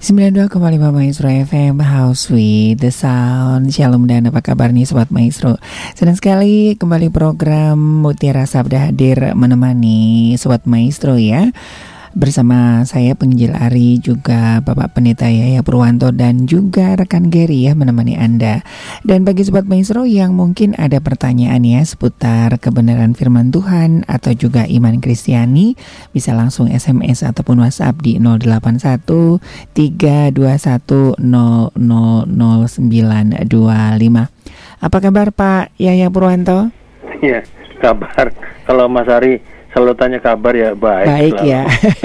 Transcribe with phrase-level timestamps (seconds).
[0.00, 0.56] 92,5
[0.96, 3.68] Maestro FM House with the Sound.
[3.68, 5.60] Shalom dan apa kabar nih Sobat Maestro?
[5.92, 11.52] Senang sekali kembali program Mutiara Sabda hadir menemani Sobat Maestro ya
[12.10, 18.18] Bersama saya penginjil Ari juga Bapak Pendeta Yaya Purwanto dan juga rekan Gary ya menemani
[18.18, 18.66] Anda.
[19.06, 24.66] Dan bagi sobat maestro yang mungkin ada pertanyaan ya seputar kebenaran firman Tuhan atau juga
[24.66, 25.78] iman Kristiani
[26.10, 29.06] bisa langsung SMS ataupun WhatsApp di 081
[29.70, 31.14] 321 000925.
[34.82, 36.74] Apa kabar Pak Yaya Purwanto?
[37.22, 37.46] Iya,
[37.78, 38.34] kabar.
[38.66, 41.06] Kalau Mas Ari selalu tanya kabar ya baik.
[41.06, 41.62] Baik ya.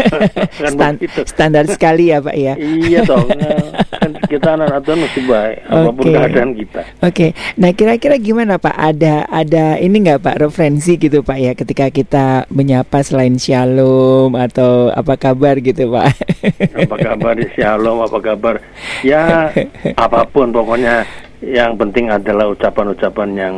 [0.61, 2.53] kan Stand, standar sekali ya Pak ya.
[2.61, 3.25] iya dong.
[4.01, 6.13] kan kita anak anak mesti baik apa pun okay.
[6.13, 6.81] keadaan kita.
[6.81, 7.09] Oke.
[7.09, 7.29] Okay.
[7.57, 8.75] Nah kira-kira gimana Pak?
[8.77, 14.93] Ada ada ini nggak Pak referensi gitu Pak ya ketika kita menyapa selain shalom atau
[14.93, 16.05] apa kabar gitu Pak?
[16.85, 17.97] apa kabar shalom?
[18.05, 18.55] Apa kabar?
[19.01, 19.49] Ya
[19.97, 21.01] apa pun pokoknya
[21.41, 23.55] yang penting adalah ucapan-ucapan yang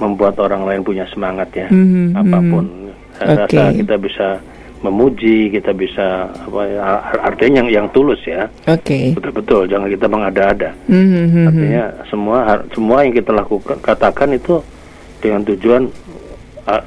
[0.00, 1.68] membuat orang lain punya semangat ya.
[1.72, 2.64] Mm -hmm, apa pun.
[2.68, 2.79] Mm -hmm
[3.20, 3.60] saya okay.
[3.60, 4.28] rasa kita bisa
[4.80, 6.80] memuji, kita bisa apa ya,
[7.20, 8.48] artinya yang yang tulus ya.
[8.64, 8.80] Oke.
[8.80, 9.04] Okay.
[9.12, 10.72] Betul-betul, jangan kita mengada-ada.
[10.88, 11.46] Mm-hmm.
[11.52, 12.38] Artinya semua
[12.72, 14.64] semua yang kita lakukan katakan itu
[15.20, 15.84] dengan tujuan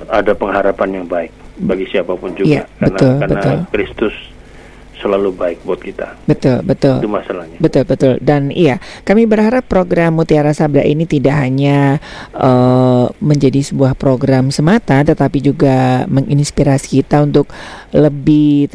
[0.09, 1.29] ada pengharapan yang baik
[1.61, 3.57] bagi siapa pun juga yeah, karena betul, karena betul.
[3.69, 4.15] Kristus
[5.03, 6.15] selalu baik buat kita.
[6.23, 7.03] Betul, betul.
[7.03, 7.59] Itu masalahnya.
[7.59, 8.13] Betul, betul.
[8.23, 11.99] Dan iya, kami berharap program Mutiara Sabda ini tidak hanya
[12.31, 17.51] uh, menjadi sebuah program semata, tetapi juga menginspirasi kita untuk
[17.91, 18.71] lebih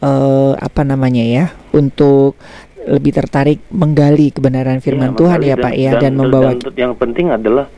[0.00, 1.44] uh, apa namanya ya,
[1.76, 2.40] untuk
[2.88, 6.96] lebih tertarik menggali kebenaran firman ya, Tuhan ya Pak ya dan, dan membawa dan yang
[6.96, 7.68] penting adalah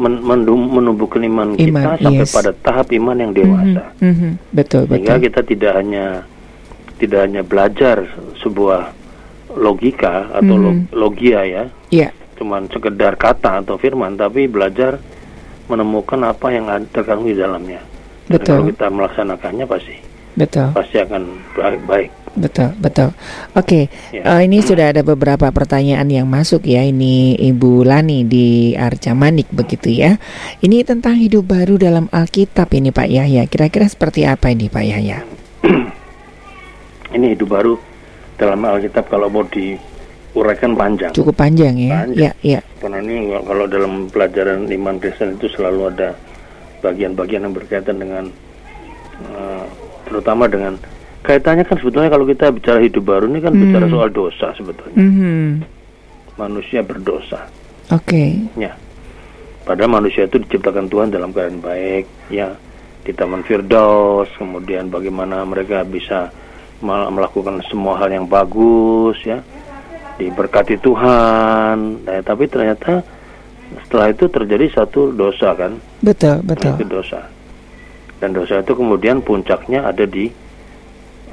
[0.00, 3.82] men menumbuhkan iman, iman kita sampai pada tahap iman yang dewasa.
[4.00, 5.24] Mm -hmm, mm -hmm, betul, Sehingga betul.
[5.28, 6.04] kita tidak hanya
[7.00, 8.04] tidak hanya belajar
[8.44, 8.92] sebuah
[9.56, 10.94] logika atau hmm.
[10.94, 12.12] logia ya, yeah.
[12.38, 15.00] cuman sekedar kata atau firman, tapi belajar
[15.66, 17.80] menemukan apa yang terkandung di dalamnya.
[18.30, 18.38] Betul.
[18.38, 19.96] Dan kalau kita melaksanakannya pasti,
[20.38, 21.22] betul, pasti akan
[21.56, 21.82] baik.
[21.88, 22.10] baik.
[22.30, 23.10] Betul, betul.
[23.58, 24.22] Oke, okay.
[24.22, 24.38] ya.
[24.38, 26.86] uh, ini sudah ada beberapa pertanyaan yang masuk ya.
[26.86, 30.14] Ini Ibu Lani di Arca Manik begitu ya.
[30.62, 33.50] Ini tentang hidup baru dalam Alkitab ini Pak Yahya.
[33.50, 35.39] Kira-kira seperti apa ini Pak Yahya?
[37.14, 37.74] Ini hidup baru
[38.40, 41.12] dalam Alkitab kalau mau diuraikan panjang.
[41.12, 42.06] Cukup panjang ya.
[42.06, 42.34] Panjang.
[42.40, 42.60] Ya, ya.
[42.80, 46.16] Karena ini kalau dalam pelajaran iman Kristen itu selalu ada
[46.80, 48.24] bagian-bagian yang berkaitan dengan
[49.28, 49.64] uh,
[50.08, 50.80] terutama dengan
[51.20, 53.62] kaitannya kan sebetulnya kalau kita bicara hidup baru ini kan hmm.
[53.68, 54.96] bicara soal dosa sebetulnya.
[54.96, 55.44] Mm-hmm.
[56.40, 57.44] Manusia berdosa.
[57.92, 58.08] Oke.
[58.08, 58.30] Okay.
[58.56, 58.72] Ya.
[59.68, 62.56] Padahal manusia itu diciptakan Tuhan dalam keadaan baik, ya
[63.04, 66.32] di Taman Firdaus, kemudian bagaimana mereka bisa
[66.84, 69.40] melakukan semua hal yang bagus ya.
[70.20, 72.04] Diberkati Tuhan.
[72.04, 73.00] Nah, tapi ternyata
[73.86, 75.78] setelah itu terjadi satu dosa kan?
[76.04, 76.76] Betul betul.
[76.76, 77.20] itu dosa.
[78.20, 80.28] Dan dosa itu kemudian puncaknya ada di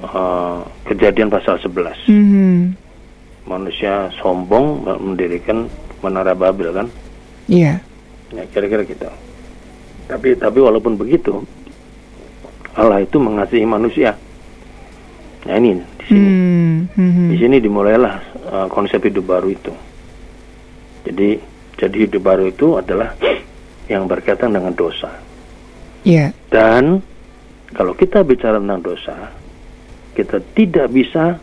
[0.03, 2.59] uh, kejadian pasal 11 mm -hmm.
[3.43, 5.67] manusia sombong mendirikan
[5.99, 6.87] menara Babel kan?
[7.51, 7.79] Iya.
[8.31, 8.43] Yeah.
[8.43, 9.07] ya kira-kira gitu.
[10.07, 11.43] Tapi tapi walaupun begitu
[12.77, 14.15] Allah itu mengasihi manusia
[15.45, 18.15] Nah ini di sini, hmm, hmm, di sini dimulailah
[18.49, 19.73] uh, konsep hidup baru itu.
[21.05, 21.29] Jadi
[21.77, 23.13] jadi hidup baru itu adalah
[23.93, 25.13] yang berkaitan dengan dosa.
[26.01, 26.33] Yeah.
[26.49, 27.03] Dan
[27.75, 29.15] kalau kita bicara tentang dosa,
[30.15, 31.37] kita tidak bisa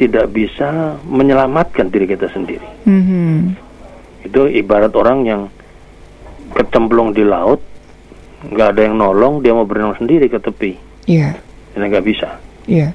[0.00, 2.64] tidak bisa menyelamatkan diri kita sendiri.
[2.88, 3.52] Hmm.
[4.24, 5.42] Itu ibarat orang yang
[6.56, 7.60] kecemplung di laut,
[8.48, 10.72] nggak ada yang nolong, dia mau berenang sendiri ke tepi.
[11.04, 11.36] Iya.
[11.76, 11.84] Yeah.
[11.84, 12.40] nggak bisa.
[12.68, 12.92] Iya.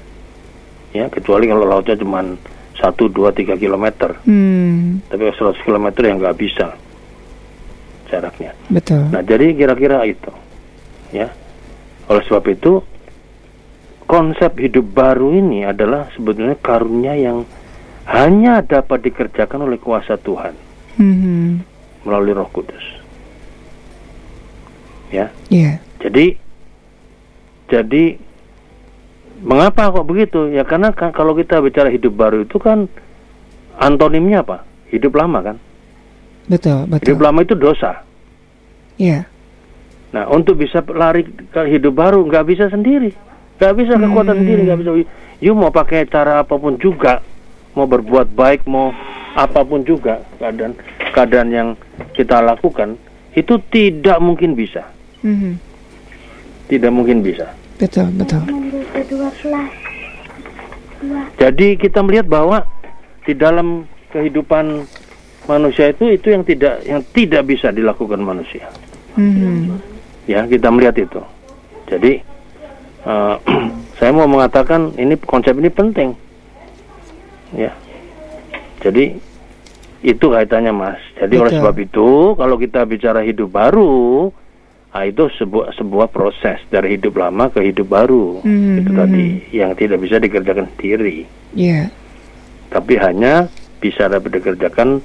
[0.94, 2.22] Ya, kecuali kalau lautnya cuma
[2.76, 4.16] satu dua tiga kilometer.
[4.24, 5.00] Hmm.
[5.08, 6.76] Tapi 100 kilometer yang nggak bisa
[8.12, 8.52] jaraknya.
[8.70, 9.10] Betul.
[9.10, 10.32] Nah, jadi kira-kira itu.
[11.10, 11.32] Ya.
[12.06, 12.84] Oleh sebab itu
[14.06, 17.42] konsep hidup baru ini adalah sebetulnya karunia yang
[18.06, 20.54] hanya dapat dikerjakan oleh kuasa Tuhan
[21.02, 21.50] hmm.
[22.06, 22.86] melalui Roh Kudus.
[25.10, 25.34] Ya.
[25.50, 25.82] Yeah.
[25.98, 26.38] Jadi
[27.66, 28.14] jadi
[29.42, 30.48] Mengapa kok begitu?
[30.48, 32.88] Ya karena kan kalau kita bicara hidup baru itu kan
[33.76, 34.64] antonimnya apa?
[34.88, 35.56] Hidup lama kan?
[36.46, 37.04] Betul, betul.
[37.04, 38.06] Hidup lama itu dosa.
[38.96, 39.28] Iya.
[40.14, 43.12] Nah, untuk bisa lari ke hidup baru nggak bisa sendiri.
[43.60, 44.40] Nggak bisa kekuatan hmm.
[44.40, 44.90] sendiri, nggak bisa.
[45.42, 47.20] You mau pakai cara apa pun juga,
[47.76, 48.96] mau berbuat baik, mau
[49.36, 50.72] apa pun juga keadaan
[51.12, 51.68] keadaan yang
[52.16, 52.96] kita lakukan
[53.36, 54.88] itu tidak mungkin bisa.
[55.20, 55.60] Hmm.
[56.72, 57.52] Tidak mungkin bisa.
[57.76, 58.42] Betul, betul.
[61.36, 62.64] Jadi kita melihat bahwa
[63.28, 64.88] di dalam kehidupan
[65.46, 68.66] manusia itu itu yang tidak yang tidak bisa dilakukan manusia.
[69.20, 69.76] Mhm.
[70.26, 71.20] Ya, kita melihat itu.
[71.86, 72.18] Jadi
[73.06, 73.36] uh,
[74.00, 76.16] saya mau mengatakan ini konsep ini penting.
[77.54, 77.70] Ya.
[78.82, 79.16] Jadi
[80.06, 81.00] itu kaitannya Mas.
[81.18, 81.60] Jadi oleh Betul.
[81.62, 84.30] sebab itu kalau kita bicara hidup baru,
[84.96, 88.40] nah itu sebuah sebuah proses dari hidup lama ke hidup baru.
[88.40, 91.28] Mhm, Itu tadi yang tidak bisa dikerjakan sendiri.
[91.52, 91.92] Ya.
[92.72, 95.04] Tapi hanya bisa dapat dikerjakan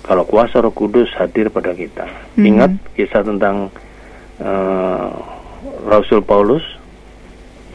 [0.00, 2.08] kalau kuasa Roh Kudus hadir pada kita.
[2.40, 2.44] Mhm.
[2.48, 3.68] Ingat kisah tentang
[4.40, 5.08] eh,
[5.84, 6.64] Rasul Paulus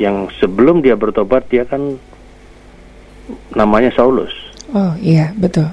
[0.01, 2.01] yang sebelum dia bertobat dia kan
[3.53, 4.33] namanya Saulus
[4.73, 5.69] Oh, iya, betul.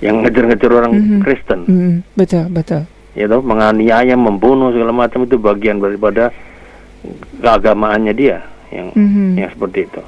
[0.00, 1.20] yang ngejar-ngejar orang Mhm.
[1.20, 2.88] Kristen, Mhm, betul, betul.
[3.16, 6.30] Ya toh, menganiaya, membunuh segala macam itu bagian daripada
[7.40, 9.40] keagamaannya dia yang Mhm.
[9.40, 10.02] yang seperti itu.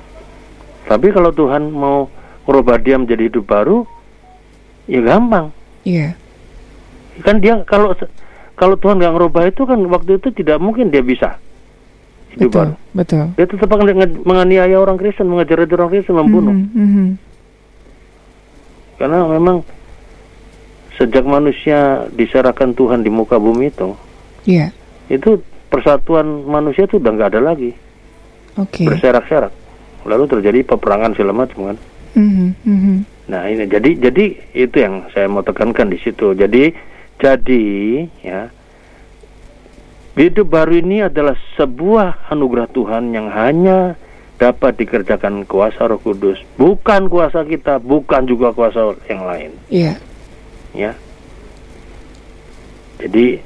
[0.85, 2.09] Tapi kalau Tuhan mau
[2.45, 3.85] merubah dia menjadi hidup baru,
[4.85, 5.53] ya gampang.
[5.85, 6.17] Iya.
[7.25, 7.97] Kan dia kalau
[8.55, 11.39] kalau Tuhan nggak ngerubah itu kan waktu itu tidak mungkin dia bisa
[12.35, 12.75] hidup Betul, baru.
[12.93, 13.25] betul.
[13.37, 13.87] Dia tetap akan
[14.25, 16.53] menganiaya orang Kristen, mengejar orang Kristen, membunuh.
[16.53, 17.07] Mhm, mhm.
[18.99, 19.63] Karena memang
[20.99, 23.95] sejak manusia diserahkan Tuhan di muka bumi itu,
[24.45, 24.75] Iya.
[25.07, 25.39] itu
[25.71, 27.71] persatuan manusia itu udah nggak ada lagi,
[28.59, 28.85] Oke.
[28.85, 29.55] berserak-serak.
[30.03, 31.77] Lalu terjadi peperangan segala macam kan.
[32.19, 32.97] Mhm, mhm.
[33.29, 34.25] Nah ini jadi jadi
[34.57, 36.33] itu yang saya mau tekankan di situ.
[36.33, 36.73] Jadi
[37.21, 37.65] jadi
[38.25, 38.49] ya
[40.17, 43.95] hidup baru ini adalah sebuah anugerah Tuhan yang hanya
[44.39, 49.51] dapat dikerjakan kuasa Roh Kudus, bukan kuasa kita, bukan juga kuasa yang lain.
[49.69, 49.99] Iya.
[50.73, 50.93] Ya.
[52.99, 53.39] Jadi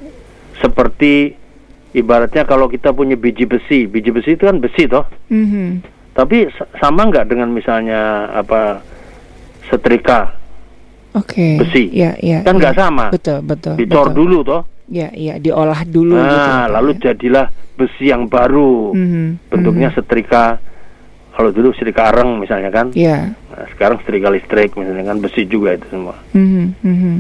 [0.57, 1.37] seperti
[1.93, 5.05] ibaratnya kalau kita punya biji besi, biji besi itu kan besi toh.
[5.29, 5.85] Mhm.
[6.13, 8.85] Tapi sa- sama nggak dengan misalnya apa
[9.65, 10.37] setrika
[11.13, 11.57] Oke.
[11.59, 11.89] Besi.
[11.91, 12.41] Iya, iya.
[12.41, 13.77] kan nggak sama Betul, betul.
[13.77, 14.17] dicor betul.
[14.17, 16.21] dulu toh Iya, iya, diolah dulu gitu.
[16.21, 17.01] nah Pak, lalu ya.
[17.07, 19.95] jadilah besi yang baru Mhm, bentuknya mhm.
[19.95, 20.57] setrika
[21.33, 23.33] kalau dulu setrika areng misalnya kan Iya.
[23.53, 27.15] Nah, sekarang setrika listrik misalnya kan besi juga itu semua Mhm, mhm.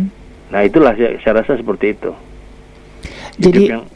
[0.48, 2.10] nah itulah saya, saya rasa seperti itu
[3.32, 3.86] Hidup Jadi yang-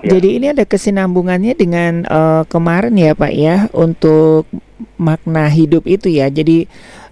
[0.00, 0.10] ya.
[0.10, 4.44] Jadi ini ada kesinambungannya dengan eh, kemarin ya Pak ya untuk
[4.96, 6.28] makna hidup itu ya.
[6.28, 6.68] Jadi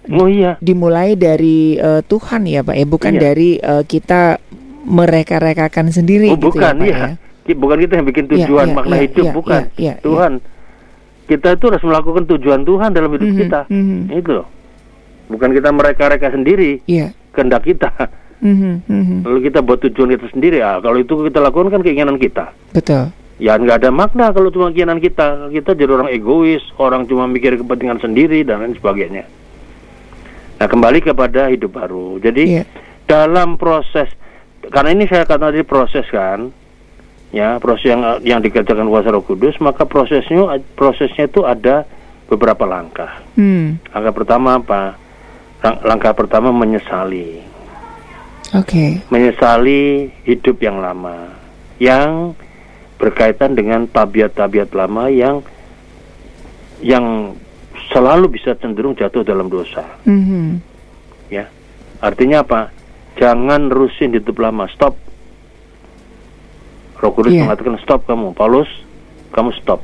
[0.09, 3.21] oh iya dimulai dari eh, Tuhan ya Pak ya, bukan Iya.
[3.23, 4.37] dari eh, kita
[4.83, 6.97] mereka-rekakan sendiri oh gitu bukan ya Pak iya
[7.43, 7.55] ya.
[7.55, 10.31] Bukan kita yang bikin Iya, tujuan iya, makna iya, hidup iya, bukan iya, iya, Tuhan
[11.23, 13.99] kita itu harus melakukan tujuan Tuhan dalam hidup Mhm, kita mhm.
[14.13, 14.47] itu loh.
[15.33, 17.09] Bukan kita mereka-reka sendiri Iya.
[17.31, 17.89] kehendak kita
[18.39, 19.17] Mhm, mhm.
[19.23, 23.09] lalu kita buat tujuan kita sendiri ah kalau itu kita lakukan kan keinginan kita Betul.
[23.37, 27.55] ya nggak ada makna kalau cuma keinginan kita kita jadi orang egois orang cuma mikir
[27.55, 29.23] kepentingan sendiri dan lain sebagainya
[30.55, 32.63] nah kembali kepada hidup baru jadi Iya.
[33.05, 34.11] dalam proses
[34.65, 36.51] karena ini saya katakan tadi proses kan
[37.31, 41.87] ya proses yang yang dikerjakan kuasa Roh Kudus maka prosesnya prosesnya itu ada
[42.27, 43.79] beberapa langkah Hmm.
[43.89, 44.99] langkah pertama apa
[45.63, 47.39] langkah pertama menyesali.
[48.53, 49.01] Oke.
[49.09, 51.33] menyesali hidup yang lama
[51.81, 52.37] yang
[53.01, 55.41] berkaitan dengan tabiat-tabiat lama yang
[56.77, 57.33] yang
[57.89, 59.81] selalu bisa cenderung jatuh dalam dosa.
[60.05, 60.61] Mhm.
[61.33, 61.49] ya.
[61.97, 62.69] Artinya apa?
[63.17, 64.93] Jangan nerusin hidup lama stop.
[67.01, 67.49] Roh Kudus Iya.
[67.49, 68.37] mengatakan stop kamu.
[68.37, 68.69] Paulus
[69.33, 69.81] kamu stop.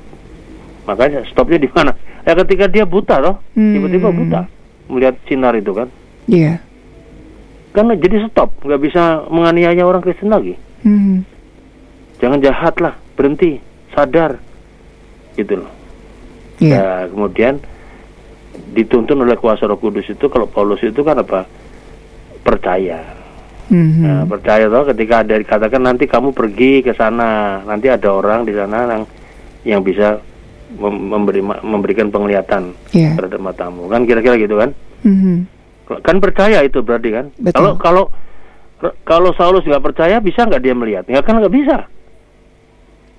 [0.86, 1.90] Makanya stopnya di mana?
[2.22, 3.74] Ya ketika dia buta toh Hmm.
[3.74, 4.42] tiba-tiba buta
[4.90, 5.88] melihat sinar itu kan
[6.26, 6.60] Iya.
[7.72, 11.22] karena jadi stop nggak bisa menganiaya orang Kristen lagi Mhm.
[12.18, 13.62] jangan jahat lah berhenti
[13.94, 14.42] sadar
[15.34, 15.72] gitu loh
[16.60, 16.76] Iya.
[16.76, 17.56] Ya, kemudian
[18.74, 21.48] dituntun oleh kuasa Roh Kudus itu kalau Paulus itu kan apa
[22.42, 23.16] percaya
[23.70, 24.02] Mhm.
[24.02, 28.50] Nah, percaya toh ketika ada dikatakan nanti kamu pergi ke sana nanti ada orang di
[28.50, 29.04] sana yang
[29.62, 30.18] yang bisa
[30.78, 33.18] memberi memberikan penglihatan Iya.
[33.18, 34.70] terhadap matamu kan kira-kira gitu kan
[35.02, 35.36] Mhm.
[36.06, 37.54] kan percaya itu berarti kan Betul.
[37.54, 38.04] kalau kalau
[39.02, 41.78] kalau Saulus nggak percaya bisa nggak dia melihat nggak kan nggak bisa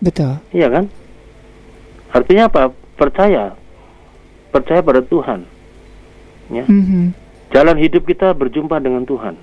[0.01, 0.33] Betul.
[0.51, 0.85] Iya kan?
[2.11, 2.73] Artinya apa?
[2.97, 3.53] Percaya.
[4.49, 5.45] Percaya pada Tuhan.
[6.49, 6.65] Ya.
[6.65, 7.13] Mhm.
[7.53, 9.37] Jalan hidup kita berjumpa dengan Tuhan.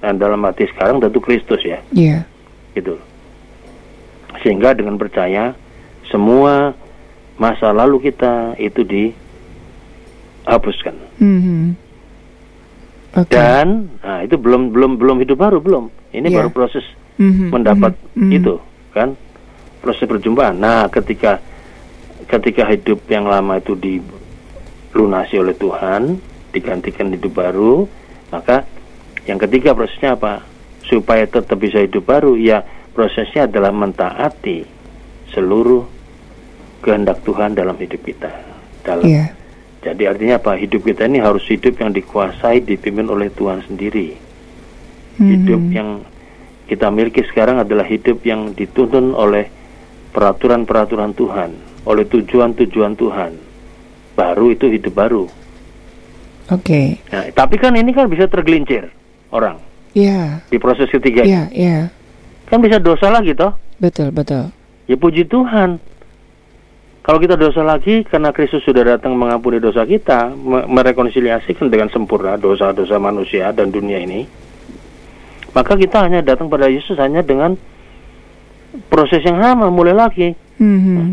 [0.00, 2.24] Dan dalam arti sekarang tentu Kristus ya, Iya.
[2.72, 2.96] gitu.
[4.40, 5.54] Sehingga dengan percaya
[6.08, 6.74] semua
[7.42, 8.86] masa lalu kita itu
[10.46, 10.94] dihapuskan.
[11.18, 11.74] Mhm.
[13.12, 13.34] Oke.
[13.34, 15.90] Dan nah itu belum belum belum hidup baru belum.
[16.14, 16.38] Ini Iya.
[16.46, 16.86] baru proses
[17.18, 18.32] Mhm, mendapat mhm, mhm.
[18.38, 18.54] itu
[18.94, 19.18] kan
[19.82, 20.56] proses perjumpaan.
[20.62, 21.42] Nah, ketika
[22.30, 23.98] ketika hidup yang lama itu di
[24.92, 26.20] dilunasi oleh Tuhan,
[26.52, 27.88] digantikan hidup baru,
[28.28, 28.68] maka
[29.24, 30.44] yang ketiga prosesnya apa?
[30.84, 32.60] Supaya tetap bisa hidup baru, ya
[32.92, 34.68] prosesnya adalah mentaati
[35.32, 35.88] seluruh
[36.82, 38.30] kehendak Tuhan dalam hidup kita.
[38.82, 39.30] Dalam yeah.
[39.82, 40.54] Jadi artinya apa?
[40.54, 44.14] Hidup kita ini harus hidup yang dikuasai, dipimpin oleh Tuhan sendiri.
[44.14, 45.26] Mm-hmm.
[45.26, 45.88] Hidup yang
[46.70, 49.50] kita miliki sekarang adalah hidup yang dituntun oleh
[50.14, 51.50] peraturan-peraturan Tuhan,
[51.82, 53.32] oleh tujuan-tujuan Tuhan.
[54.14, 55.26] Baru itu hidup baru.
[56.52, 56.62] Oke.
[56.62, 56.86] Okay.
[57.10, 58.86] Nah, tapi kan ini kan bisa tergelincir
[59.34, 59.58] orang.
[59.98, 60.38] Iya.
[60.46, 60.52] Yeah.
[60.52, 61.26] Di proses ketiga.
[61.26, 61.66] Iya, yeah, iya.
[61.66, 61.82] Yeah.
[62.46, 63.56] Kan bisa dosa lagi toh?
[63.82, 64.54] Betul, betul.
[64.86, 65.82] Ya puji Tuhan.
[67.02, 70.30] Kalau kita dosa lagi karena Kristus sudah datang mengampuni dosa kita,
[70.70, 74.22] merekonsiliasikan dengan sempurna dosa-dosa manusia dan dunia ini,
[75.50, 77.58] maka kita hanya datang pada Yesus hanya dengan
[78.86, 80.30] proses yang sama, mulai lagi.
[80.62, 81.06] Mm-hmm.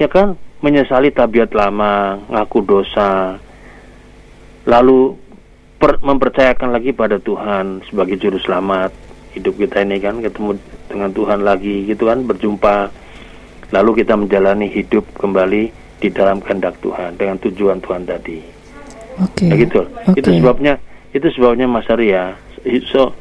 [0.00, 0.40] Ya kan?
[0.64, 3.36] Menyesali tabiat lama, ngaku dosa,
[4.64, 5.20] lalu
[5.76, 8.90] per, mempercayakan lagi pada Tuhan sebagai juru selamat
[9.36, 10.56] hidup kita ini kan ketemu
[10.88, 12.88] dengan Tuhan lagi gitu kan berjumpa
[13.74, 15.62] lalu kita menjalani hidup kembali
[15.96, 18.38] di dalam kehendak Tuhan dengan tujuan Tuhan tadi.
[19.22, 19.48] Oke.
[19.48, 19.48] Okay.
[19.48, 19.80] Nah, gitu.
[20.12, 20.20] Okay.
[20.20, 20.74] Itu sebabnya
[21.16, 22.36] itu sebabnya Mas Arya.
[22.92, 23.16] So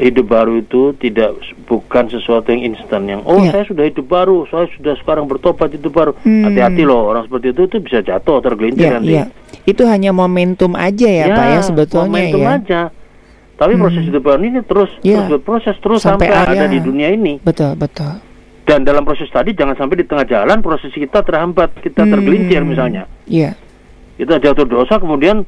[0.00, 1.36] hidup baru itu tidak
[1.68, 3.52] bukan sesuatu yang instan yang oh yeah.
[3.52, 6.12] saya sudah hidup baru, saya sudah sekarang bertobat hidup baru.
[6.24, 6.48] Hmm.
[6.48, 9.14] Hati-hati loh orang seperti itu itu bisa jatuh tergelincir yeah, nanti.
[9.20, 9.28] Yeah.
[9.68, 12.50] Itu hanya momentum aja ya, ya Pak ya sebetulnya momentum ya.
[12.56, 12.82] aja.
[13.60, 13.82] Tapi hmm.
[13.84, 15.20] proses hidup baru ini terus yeah.
[15.20, 17.36] terus berproses terus sampai, sampai ada di dunia ini.
[17.44, 18.29] Betul, betul.
[18.70, 22.12] Dan dalam proses tadi jangan sampai di tengah jalan proses kita terhambat, kita hmm.
[22.14, 23.10] tergelincir misalnya.
[23.26, 23.50] Iya.
[23.50, 23.54] Yeah.
[24.14, 25.42] Kita jatuh dosa kemudian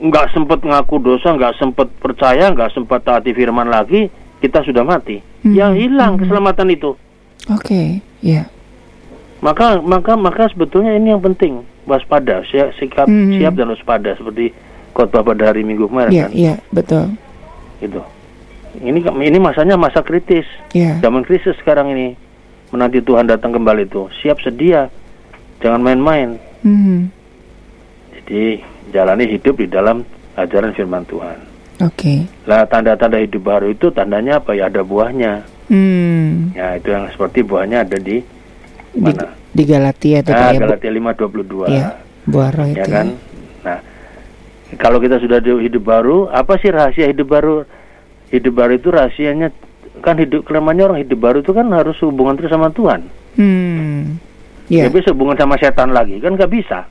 [0.00, 4.08] nggak sempat ngaku dosa, nggak sempat percaya, nggak sempat taati firman lagi,
[4.40, 5.20] kita sudah mati.
[5.44, 5.52] Hmm.
[5.52, 6.24] Ya hilang hmm.
[6.24, 6.96] keselamatan itu.
[7.52, 7.88] Oke, okay.
[8.24, 8.32] ya.
[8.32, 8.46] Yeah.
[9.44, 13.36] Maka maka maka sebetulnya ini yang penting waspada, siap, sikap hmm.
[13.36, 14.56] siap dan waspada seperti
[14.96, 16.32] khotbah pada hari Minggu kemarin yeah, kan.
[16.32, 17.04] Iya, yeah, betul.
[17.84, 18.00] Itu
[18.80, 20.46] ini ini masanya masa kritis.
[20.74, 20.98] Yeah.
[21.02, 22.14] Zaman krisis sekarang ini.
[22.68, 24.12] Menanti Tuhan datang kembali itu.
[24.20, 24.92] Siap sedia.
[25.64, 26.36] Jangan main-main.
[26.62, 27.00] Mm -hmm.
[28.14, 28.42] Jadi
[28.92, 30.04] jalani hidup di dalam
[30.36, 31.38] ajaran firman Tuhan.
[31.78, 31.94] Oke.
[31.94, 32.18] Okay.
[32.50, 35.46] Lah tanda-tanda hidup baru itu tandanya apa ya ada buahnya.
[35.68, 36.50] Hmm.
[36.56, 38.18] Ya itu yang seperti buahnya ada di
[38.96, 39.30] mana?
[39.52, 41.68] Di, di Galatia itu nah, ya, Galatia 5:22.
[41.70, 41.86] Ya,
[42.26, 42.90] buah roh ya itu.
[42.90, 43.06] kan?
[43.62, 43.78] Nah,
[44.80, 47.56] kalau kita sudah hidup baru, apa sih rahasia hidup baru?
[48.28, 49.48] Hidup baru itu rahasianya
[49.98, 53.00] kan hidup kelemahannya orang hidup baru itu kan harus hubungan terus sama Tuhan.
[53.34, 54.18] Hmm.
[54.68, 54.86] Yeah.
[54.88, 56.86] Gak bisa hubungan sama setan lagi kan nggak bisa.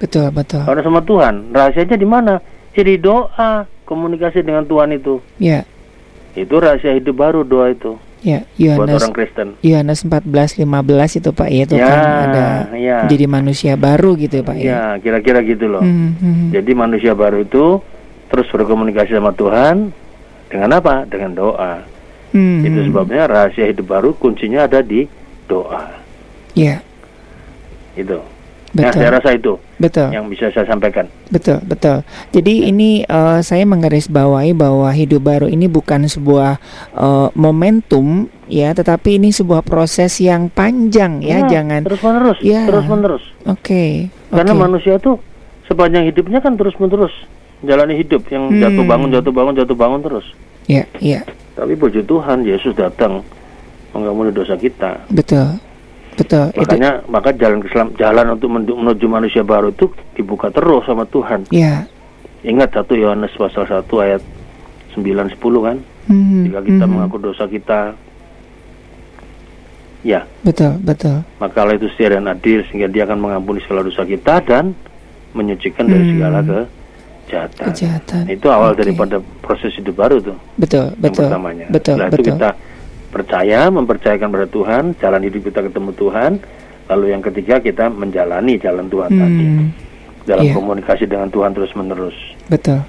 [0.00, 0.64] Betul betul.
[0.64, 1.52] Harus sama Tuhan.
[1.52, 2.34] Rahasianya di mana?
[2.70, 3.50] Jadi ya doa
[3.84, 5.18] komunikasi dengan Tuhan itu.
[5.42, 5.64] Ya.
[5.66, 6.46] Yeah.
[6.46, 7.98] Itu rahasia hidup baru doa itu.
[8.20, 9.48] Ya, Yohanes, buat orang Kristen.
[9.64, 12.98] Yohanes 14 15 itu Pak ya itu ya, kan ada ya.
[13.08, 14.68] jadi manusia baru gitu Pak ya.
[14.68, 15.80] Ya, kira-kira gitu loh.
[15.80, 16.52] Hmm, hmm.
[16.52, 17.80] Jadi manusia baru itu
[18.28, 19.96] terus berkomunikasi sama Tuhan,
[20.50, 21.06] dengan apa?
[21.06, 21.86] Dengan doa.
[22.34, 22.66] Hmm.
[22.66, 25.06] Itu sebabnya rahasia hidup baru kuncinya ada di
[25.46, 25.94] doa.
[26.58, 26.82] Iya.
[26.82, 27.98] Yeah.
[27.98, 28.18] Itu.
[28.70, 28.86] Betul.
[28.86, 29.52] Nah, saya rasa itu
[29.82, 31.10] betul yang bisa saya sampaikan.
[31.26, 32.06] Betul, betul.
[32.30, 36.62] Jadi ini uh, saya menggarisbawahi bahwa hidup baru ini bukan sebuah
[36.94, 42.38] uh, momentum ya, tetapi ini sebuah proses yang panjang ya, ya jangan terus menerus.
[42.46, 42.62] Ya.
[42.70, 43.24] Terus menerus.
[43.50, 43.58] Oke.
[43.58, 43.90] Okay.
[44.30, 44.62] Karena okay.
[44.62, 45.18] manusia tuh
[45.66, 47.14] sepanjang hidupnya kan terus menerus
[47.64, 48.60] jalani hidup yang hmm.
[48.60, 50.26] jatuh bangun jatuh bangun jatuh bangun terus.
[50.70, 51.12] Iya, yeah, iya.
[51.20, 51.22] Yeah.
[51.56, 53.20] Tapi puji Tuhan Yesus datang
[53.92, 55.10] mengampuni dosa kita.
[55.12, 55.60] Betul.
[56.16, 56.52] Betul.
[56.52, 57.10] Makanya itu.
[57.10, 61.48] maka jalan keselam, jalan untuk menuju manusia baru itu dibuka terus sama Tuhan.
[61.52, 61.88] Iya.
[62.44, 64.22] Ingat satu Yohanes pasal 1 ayat
[64.96, 65.76] 9 10 kan?
[66.08, 66.44] Hmm.
[66.48, 66.92] Jika kita hmm.
[66.92, 67.94] mengaku dosa kita
[70.00, 70.24] Ya.
[70.40, 71.20] Betul, betul.
[71.36, 74.72] Maka Allah itu setia dan adil sehingga dia akan mengampuni segala dosa kita dan
[75.36, 75.92] menyucikan hmm.
[75.92, 76.60] dari segala ke
[77.30, 77.66] kejahatan.
[77.70, 78.22] Kejahatan.
[78.26, 78.82] Nah, itu awal okay.
[78.82, 80.36] daripada proses hidup baru tuh.
[80.58, 81.30] Betul, betul.
[81.30, 81.66] pertamanya.
[81.70, 82.18] Betul, Setelah betul.
[82.26, 82.50] itu kita
[83.14, 86.32] percaya, mempercayakan pada Tuhan, jalan hidup kita ketemu Tuhan.
[86.90, 89.20] Lalu yang ketiga kita menjalani jalan Tuhan hmm.
[89.22, 89.46] tadi
[90.26, 90.56] dalam yeah.
[90.58, 92.18] komunikasi dengan Tuhan terus menerus.
[92.50, 92.82] Betul.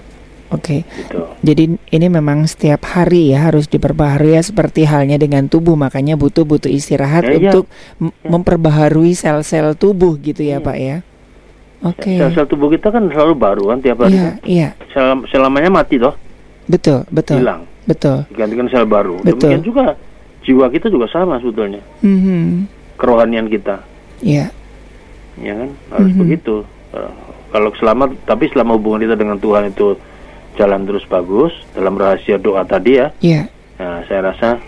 [0.51, 0.83] Oke.
[0.83, 1.05] Okay.
[1.05, 1.21] Gitu.
[1.45, 6.43] Jadi ini memang setiap hari ya harus diperbaharui ya seperti halnya dengan tubuh makanya butuh
[6.43, 7.71] butuh istirahat ya, untuk
[8.01, 8.11] ya.
[8.27, 10.97] memperbaharui sel-sel tubuh gitu ya, ya Pak ya.
[11.81, 12.13] Oke.
[12.13, 12.17] Okay.
[12.21, 14.13] Sel-sel tubuh kita kan selalu baru kan tiap hari.
[14.13, 14.35] Iya, kan?
[14.45, 14.69] iya.
[14.93, 16.13] Sel selamanya mati toh.
[16.69, 17.41] Betul, betul.
[17.41, 17.65] Hilang.
[17.89, 18.23] Betul.
[18.29, 19.17] Digantikan sel baru.
[19.25, 19.49] Betul.
[19.49, 19.85] Demikian juga
[20.45, 21.81] jiwa kita juga sama sebetulnya.
[22.05, 22.45] Mm -hmm.
[23.01, 23.81] Kerohanian kita.
[24.21, 24.53] Iya.
[25.41, 26.21] Ya kan harus mm -hmm.
[26.21, 26.55] begitu.
[26.93, 27.11] Uh,
[27.49, 29.97] kalau selama tapi selama hubungan kita dengan Tuhan itu
[30.55, 33.07] jalan terus bagus dalam rahasia doa tadi ya.
[33.19, 33.41] Iya.
[33.81, 34.61] Nah, saya rasa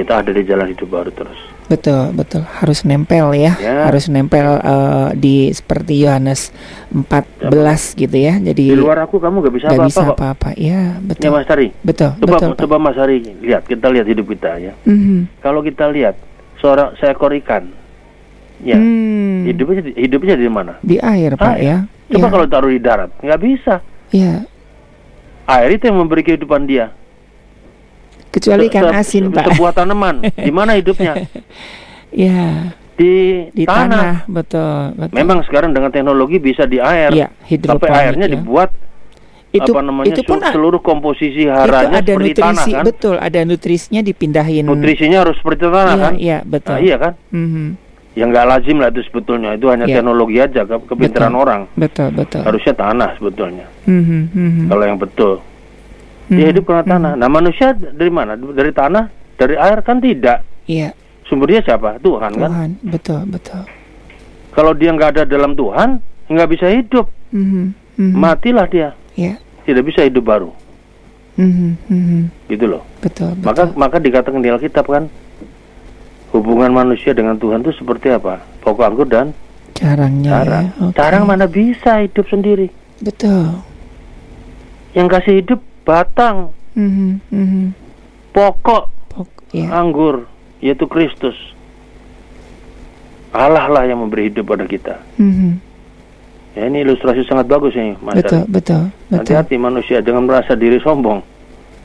[0.00, 1.36] kita ada di jalan hidup baru terus.
[1.66, 2.42] Betul, betul.
[2.42, 3.54] Harus nempel ya.
[3.54, 3.86] Ya.
[3.86, 6.50] Harus nempel uh, di seperti Yohanes
[6.90, 7.46] 14
[7.94, 8.34] gitu ya.
[8.36, 10.48] Jadi Di luar aku kamu gak bisa apa-apa bisa apa-apa.
[10.58, 11.30] Ya, Ya betul.
[11.30, 12.58] Mas Tari, Betul, coba betul, Pak.
[12.58, 14.72] coba Mas Tari lihat, kita lihat hidup kita ya.
[14.82, 15.38] Mhm.
[15.38, 16.18] Kalau kita lihat
[16.58, 17.70] seorang seekor ikan,
[18.60, 19.46] ya Hmm.
[19.46, 20.74] hidupnya hidupnya di mana?
[20.82, 21.62] di air, Pak Air.
[21.62, 21.76] ya.
[22.10, 22.32] Coba ya.
[22.34, 23.74] kalau taruh di darat, nggak bisa.
[24.10, 24.42] ya.
[25.46, 26.90] Air itu yang memberi kehidupan dia.
[28.30, 29.44] Kecuali Se- ikan asin, se- Pak.
[29.50, 30.14] Sebuah tanaman,
[30.46, 31.26] di mana hidupnya?
[32.10, 35.14] ya, Di, di tanah, betul, betul.
[35.14, 37.10] Memang sekarang dengan teknologi bisa di air.
[37.10, 38.34] Iya, Tapi airnya ya.
[38.36, 38.70] dibuat
[39.50, 42.84] itu apa namanya itu pun seluruh komposisi itu haranya ada seperti nutrisi, tanah kan.
[42.86, 44.62] betul, ada nutrisinya dipindahin.
[44.62, 46.12] Nutrisinya harus seperti tanah Iya, kan.
[46.14, 46.74] iya, betul.
[46.76, 47.12] Nah, iya kan?
[47.34, 47.66] Mhm.
[48.10, 49.50] Yang nggak lazim lah itu sebetulnya.
[49.54, 49.96] Itu hanya Iya.
[49.96, 51.40] teknologi aja ke kepintaran Betul.
[51.40, 51.60] orang.
[51.74, 52.42] Betul, betul.
[52.42, 53.66] Harusnya tanah sebetulnya.
[53.88, 54.64] Mhm, mhm.
[54.68, 55.32] Kalau yang betul.
[56.30, 57.12] Dia Mhm, hidup karena tanah.
[57.18, 58.38] Nah, manusia dari mana?
[58.38, 59.04] Dari tanah?
[59.34, 60.46] Dari air kan tidak.
[60.64, 60.94] Iya,
[61.26, 61.98] Sumbernya siapa?
[61.98, 62.48] Tuhan kan.
[62.48, 63.62] Tuhan, betul, betul.
[64.50, 67.06] Kalau dia nggak ada dalam Tuhan, nggak bisa hidup.
[67.30, 68.14] Mhm, mhm.
[68.14, 68.94] Matilah dia.
[69.14, 70.50] Ya, Tidak bisa hidup baru.
[71.34, 72.20] mhm, mhm.
[72.46, 72.82] Gitu loh.
[73.00, 73.46] betul, betul.
[73.46, 75.10] Maka maka dikatakan di Alkitab kan
[76.30, 78.38] hubungan manusia dengan Tuhan itu seperti apa?
[78.60, 79.34] Pokok anggur dan
[79.72, 80.66] carangnya carang.
[80.68, 80.82] ya.
[80.84, 80.94] oke.
[80.94, 82.70] Carang mana bisa hidup sendiri?
[83.00, 83.62] Betul.
[84.92, 87.64] Yang kasih hidup batang, Mhm, mhm.
[88.30, 89.68] pokok Pok- ya.
[89.72, 90.26] anggur
[90.58, 91.34] yaitu Kristus.
[93.30, 94.98] Allah lah yang memberi hidup pada kita.
[95.16, 95.50] Mhm.
[96.50, 98.18] Ya ini ilustrasi sangat bagus ini, Mas.
[98.18, 99.16] Betul, betul, betul.
[99.16, 101.22] Hati-hati manusia jangan merasa diri sombong,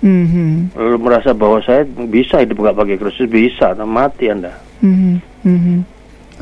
[0.02, 4.58] Mhm, lalu merasa bahwa saya bisa hidup nggak pakai Kristus bisa, mati anda.
[4.82, 5.78] mhm, mhm.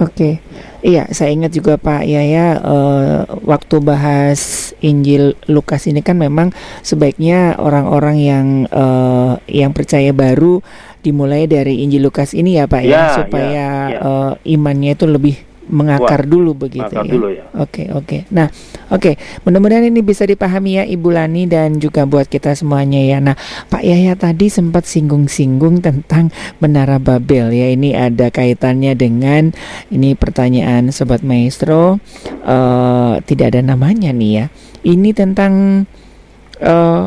[0.02, 0.42] Oke,
[0.82, 6.50] iya saya ingat juga Pak Yaya eh, waktu bahas Injil Lukas ini kan memang
[6.82, 10.66] sebaiknya orang-orang yang eh, yang percaya baru
[11.06, 14.00] dimulai dari Injil Lukas ini ya Pak ya, Ya, supaya ya, ya.
[14.02, 15.36] eh, imannya itu lebih
[15.72, 17.04] mengakar dulu begitu ya.
[17.08, 17.46] dulu ya.
[17.56, 18.28] Oke oke.
[18.36, 18.52] Nah
[18.92, 19.16] oke
[19.48, 23.18] mudah-mudahan ini bisa dipahami ya Ibu Lani dan juga buat kita semuanya ya.
[23.24, 23.36] Nah
[23.72, 27.72] Pak Yahya tadi sempat singgung-singgung tentang Menara Babel ya.
[27.72, 29.56] Ini ada kaitannya dengan
[29.88, 32.00] ini pertanyaan Sobat Maestro
[32.44, 34.46] eh tidak ada namanya nih ya.
[34.84, 35.86] Ini tentang
[36.60, 37.06] eh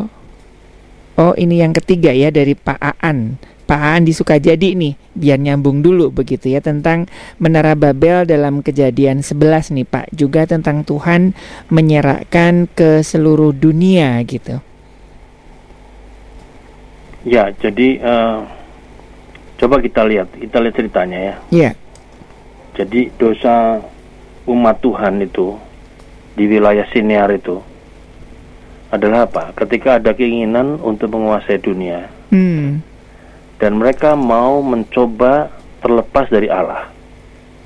[1.17, 3.37] oh ini yang ketiga ya dari Pak Aan.
[3.67, 7.11] Pak Aan di Sukajadi nih, biar nyambung dulu begitu ya tentang
[7.43, 11.35] Menara Babel dalam kejadian 11 nih Pak, juga tentang Tuhan
[11.69, 14.63] menyerahkan ke seluruh dunia gitu.
[17.27, 18.39] Ya, jadi eh,
[19.59, 21.35] coba kita lihat, kita lihat ceritanya ya.
[21.51, 21.71] Iya.
[22.79, 23.83] Jadi dosa
[24.47, 25.59] umat Tuhan itu
[26.39, 27.59] di wilayah Sinear itu
[28.95, 29.51] adalah apa?
[29.59, 32.83] Ketika ada keinginan untuk menguasai dunia Hmm.
[33.57, 35.49] Dan mereka mau mencoba
[35.81, 36.89] terlepas dari Allah,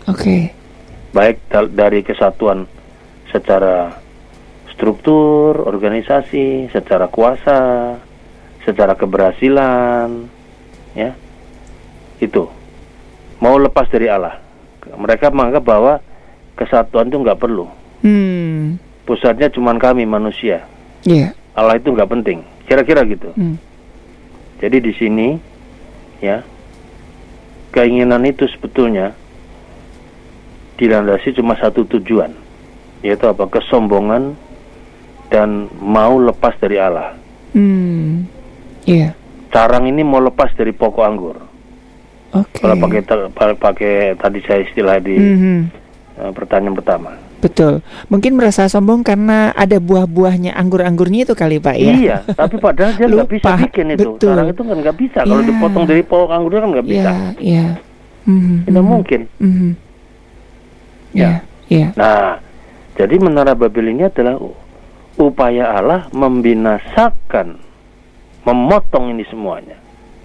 [0.07, 0.51] Oke.
[1.11, 2.67] baik dal- dari kesatuan
[3.31, 3.97] secara
[4.71, 7.97] struktur, organisasi, secara kuasa,
[8.63, 10.27] secara keberhasilan,
[10.95, 11.13] ya,
[12.19, 12.49] itu
[13.41, 14.37] mau lepas dari Allah.
[14.81, 15.95] Mereka menganggap bahwa
[16.57, 17.69] kesatuan itu nggak perlu.
[18.01, 18.77] Hmm.
[19.05, 20.65] Pusatnya cuma kami manusia.
[21.05, 21.33] Iya.
[21.57, 22.41] Allah itu nggak penting.
[22.65, 23.33] Kira-kira gitu.
[23.37, 23.57] Hmm.
[24.61, 25.29] Jadi di sini,
[26.21, 26.45] ya,
[27.73, 29.13] keinginan itu sebetulnya
[30.77, 32.33] dilandasi cuma satu tujuan,
[33.05, 33.45] yaitu apa?
[33.49, 34.33] Kesombongan
[35.29, 37.13] dan mau lepas dari Allah.
[37.53, 38.25] Hmm.
[38.89, 39.13] Iya.
[39.51, 41.37] Carang ini mau lepas dari pokok anggur.
[42.31, 42.63] Oke.
[42.63, 43.03] Kalau pakai
[43.59, 45.59] pakai tadi saya istilah di Mhm.
[46.17, 47.11] eh, pertanyaan pertama.
[47.41, 47.81] Betul.
[48.13, 51.93] Mungkin merasa sombong karena ada buah-buahnya anggur-anggurnya itu kali Pak ya.
[51.97, 54.15] Iya, tapi padahal dia nggak bisa bikin itu.
[54.15, 54.37] Betul.
[54.37, 55.19] Carang itu kan nggak bisa.
[55.25, 55.49] Kalau Iya.
[55.49, 57.11] dipotong dari pokok anggurnya kan nggak bisa.
[57.11, 57.67] Iya, iya.
[58.29, 59.21] Mhm, Tidak mhm, mungkin.
[59.41, 59.71] mhm.
[61.11, 61.17] Ya.
[61.17, 61.33] Iya,
[61.67, 61.89] iya.
[61.97, 62.39] Nah,
[62.95, 64.37] jadi menara Babel ini adalah
[65.17, 67.57] upaya Allah membinasakan,
[68.45, 69.77] memotong ini semuanya,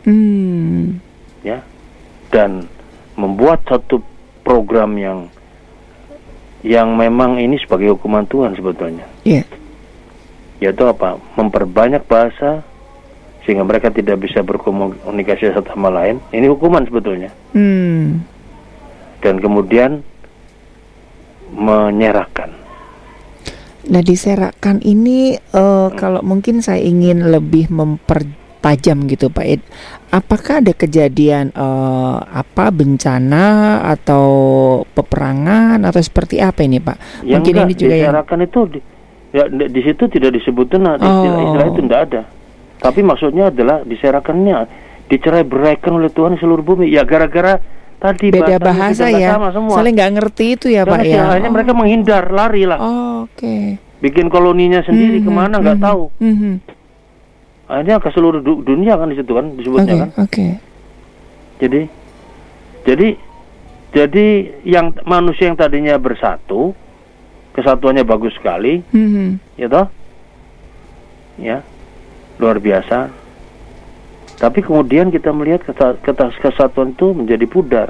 [0.04, 0.99] Hmm.
[1.41, 1.63] ya,
[2.30, 2.67] dan
[3.15, 4.04] membuat satu
[4.43, 5.19] program yang
[6.65, 9.45] yang memang ini sebagai hukuman Tuhan sebetulnya, Iya.
[10.58, 11.21] yaitu apa?
[11.38, 12.65] Memperbanyak bahasa
[13.45, 16.17] sehingga mereka tidak bisa berkomunikasi satu sama lain.
[16.34, 17.30] Ini hukuman sebetulnya.
[17.54, 18.25] Hmm.
[19.21, 20.01] Dan kemudian
[21.54, 22.49] menyerahkan.
[23.86, 27.69] Nah, diserakkan ini eh, kalau mungkin saya ingin lebih
[28.65, 29.62] mempertajam gitu Pak Ed.
[30.10, 33.45] Apakah ada kejadian eh, apa bencana
[33.93, 34.25] atau
[34.89, 37.21] peperangan atau seperti apa ini Pak?
[37.21, 38.80] Yang mungkin enggak, ini juga yang itu di,
[39.36, 41.45] ya di, di situ tidak disebutkan nah, istilah, Oh.
[41.54, 42.21] istilah itu tidak ada.
[42.82, 44.58] Tapi maksudnya adalah diserahkannya
[45.06, 47.62] dicerai beraikan oleh Tuhan seluruh bumi ya gara-gara
[48.01, 49.78] tadi beda bahasa ya sama semua.
[49.78, 53.78] saling nggak ngerti itu ya pak ya akhirnya mereka menghindar lari lah oh, oke okay.
[54.01, 56.54] bikin koloninya sendiri Mhm, ke mana nggak mhm, tahu mhm.
[57.65, 60.10] Akhirnya ke seluruh du- dunia kan di situ kan disebutnya oke kan.
[60.19, 60.45] oke.
[61.58, 61.82] Jadi
[62.84, 63.08] jadi
[63.89, 64.25] jadi
[64.63, 66.75] yang manusia yang tadinya bersatu
[67.51, 69.56] kesatuannya bagus sekali Mhm.
[69.56, 69.88] ya toh?
[71.38, 71.58] Ya
[72.36, 73.10] luar biasa.
[74.36, 75.63] Tapi kemudian kita melihat
[76.36, 77.89] kesatuan itu menjadi pudar.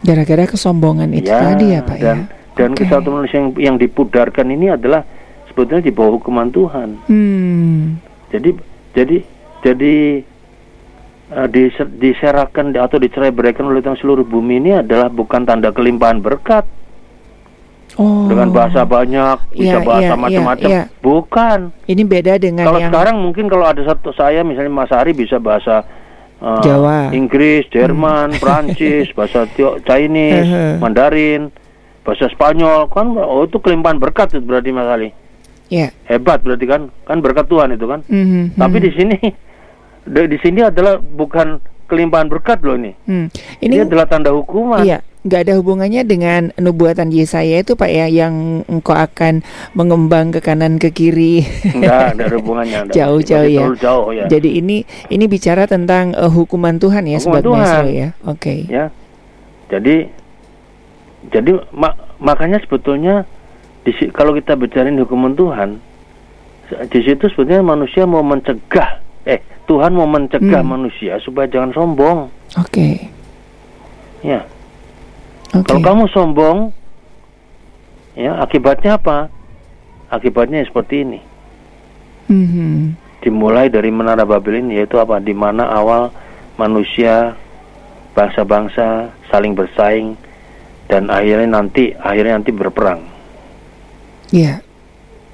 [0.00, 2.84] Gara-gara kesombongan itu tadi ya pak dan ya dan Oke.
[2.84, 5.02] kesatuan manusia yang, yang dipudarkan ini adalah
[5.46, 6.88] sebetulnya di bawah hukuman Tuhan.
[7.04, 7.98] Hmm.
[8.28, 8.54] jadi
[8.92, 9.16] jadi
[9.60, 9.94] jadi
[11.30, 16.64] eh, dise- diserakan atau dicerai beraikan oleh seluruh bumi ini adalah bukan tanda kelimpahan berkat.
[17.94, 18.30] Oh.
[18.30, 20.68] Dengan bahasa banyak bisa Iya, bahasa iya, macam-macam.
[20.68, 21.02] iya, iya.
[21.02, 21.58] bukan.
[21.84, 25.36] Ini beda dengan kalau yang sekarang mungkin kalau ada satu saya misalnya Mas Ari bisa
[25.36, 25.82] bahasa
[26.38, 27.10] eh, Jawa.
[27.10, 30.78] Inggris Jerman Prancis bahasa Tio- Chinese Hehe.
[30.78, 31.50] Mandarin
[32.00, 32.86] bahasa Spanyol.
[32.88, 35.10] Kan oh itu kelimpahan berkat itu berarti Mas Ali
[35.70, 39.16] ya hebat berarti kan kan berkat Tuhan itu kan Mhm, tapi di sini
[40.02, 41.56] di, di sini adalah bukan
[41.86, 43.26] kelimpahan berkat loh ini Hmm.
[43.58, 48.06] ini ini adalah tanda hukuman Iya, nggak ada hubungannya dengan nubuatan Yesaya itu Pak ya
[48.06, 51.42] yang engkau akan mengembang ke kanan ke kiri.
[51.68, 52.88] enggak ada hubungannya.
[52.88, 53.62] Jauh-jauh ya.
[53.76, 57.82] jauh ya Jadi ini ini bicara tentang eh, hukuman Tuhan ya Hukuman sobat Tuhan.
[57.88, 58.08] Ya.
[58.24, 58.54] Oke.
[58.66, 58.84] ya
[59.68, 60.10] jadi
[61.28, 63.28] jadi ma- makanya sebetulnya
[63.80, 65.70] di, kalau kita bicarain hukuman Tuhan
[66.86, 70.70] di situ sebetulnya manusia mau mencegah eh Tuhan mau mencegah Hmm.
[70.78, 72.18] manusia supaya jangan sombong
[72.54, 73.10] Oke.
[74.22, 74.44] ya
[75.50, 75.66] Oke.
[75.66, 76.58] kalau kamu sombong
[78.14, 79.26] ya akibatnya apa
[80.08, 81.20] akibatnya seperti ini
[82.30, 82.94] Mhm.
[83.20, 86.14] dimulai dari menara Babel ini yaitu apa di mana awal
[86.54, 87.34] manusia
[88.14, 90.14] bangsa-bangsa saling bersaing
[90.86, 93.02] dan akhirnya nanti akhirnya nanti berperang
[94.30, 94.62] Iya,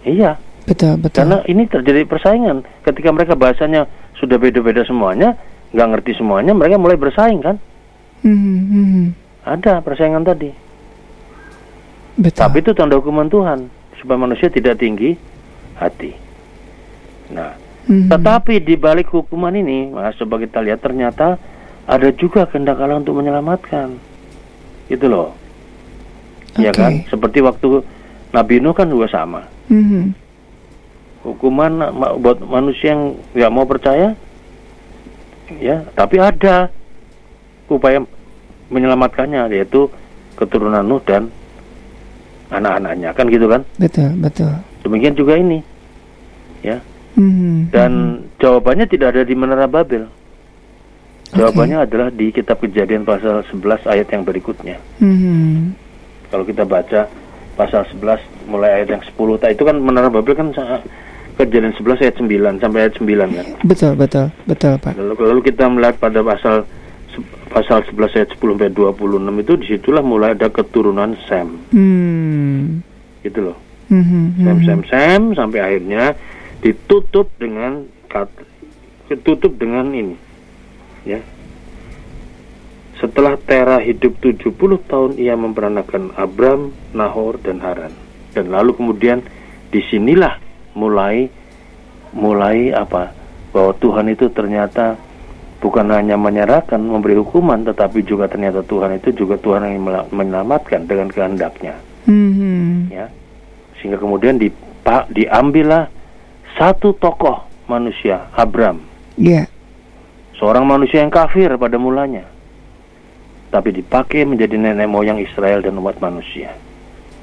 [0.02, 1.22] iya betul betul.
[1.22, 5.36] karena ini terjadi persaingan ketika mereka bahasanya sudah beda-beda semuanya
[5.70, 7.56] nggak ngerti semuanya mereka mulai bersaing kan
[8.24, 9.04] Mhm, mhm.
[9.44, 10.50] ada persaingan tadi
[12.16, 12.40] Betul.
[12.40, 15.14] tapi itu tanda hukuman Tuhan supaya manusia tidak tinggi
[15.76, 16.16] hati
[17.28, 17.52] nah
[17.86, 18.10] Mhm.
[18.10, 21.38] Tetapi di balik hukuman ini, Mas, coba kita lihat ternyata
[21.86, 23.94] ada juga kehendak Allah untuk menyelamatkan.
[24.90, 25.38] Itu loh.
[26.58, 26.82] Ya Oke.
[26.82, 26.92] kan?
[27.06, 27.86] Seperti waktu
[28.32, 29.46] Nabi Nuh kan juga sama.
[29.68, 30.14] Mhm.
[31.26, 34.14] Hukuman ma- buat manusia yang nggak mau percaya,
[35.58, 36.70] ya, tapi ada
[37.66, 38.02] upaya
[38.70, 39.90] menyelamatkannya, yaitu
[40.38, 41.26] keturunan Nuh dan
[42.46, 43.62] anak-anaknya, kan gitu kan?
[43.74, 44.54] Betul betul.
[44.86, 45.58] Demikian juga ini,
[46.62, 46.78] ya.
[47.16, 48.38] Mhm, Dan mhm.
[48.38, 50.06] jawabannya tidak ada di Menara Babel.
[51.34, 54.78] Jawabannya adalah di kitab Kejadian pasal 11 ayat yang berikutnya.
[55.02, 55.74] Mhm.
[56.30, 57.10] Kalau kita baca
[57.56, 60.52] pasal 11 mulai ayat yang 10, ta- itu kan Menara Babel kan
[61.36, 63.46] Kejadian 11 ayat 9 sampai ayat 9 kan.
[63.60, 64.96] Betul betul betul Pak.
[64.96, 66.64] Lalu, lalu kita melihat pada pasal
[67.52, 72.80] pasal 11 ayat 10 sampai 26 itu di situlah mulai ada keturunan Sem, Hmm.
[73.20, 73.56] gitu loh.
[73.92, 74.64] Mhm, Sem mhm.
[74.64, 76.16] Sem Sem sampai akhirnya
[76.60, 78.32] ditutup dengan kat,
[79.06, 80.16] ditutup dengan ini
[81.04, 81.20] ya
[82.96, 84.56] setelah Tera hidup 70
[84.88, 87.92] tahun ia memperanakan Abram, Nahor dan Haran.
[88.32, 89.20] Dan lalu kemudian
[89.68, 90.40] di sinilah
[90.72, 91.28] mulai
[92.16, 93.12] mulai apa?
[93.52, 94.96] Bahwa Tuhan itu ternyata
[95.60, 101.08] bukan hanya menyerahkan memberi hukuman tetapi juga ternyata Tuhan itu juga Tuhan yang menyelamatkan dengan
[101.12, 101.76] kehendaknya.
[102.08, 102.92] Mhm.
[102.92, 103.08] ya.
[103.80, 105.88] Sehingga kemudian dipa, diambillah
[106.56, 108.80] satu tokoh manusia Abram.
[109.16, 109.48] Iya.
[110.36, 112.35] seorang manusia yang kafir pada mulanya
[113.56, 116.52] tapi dipakai menjadi nenek moyang Israel dan umat manusia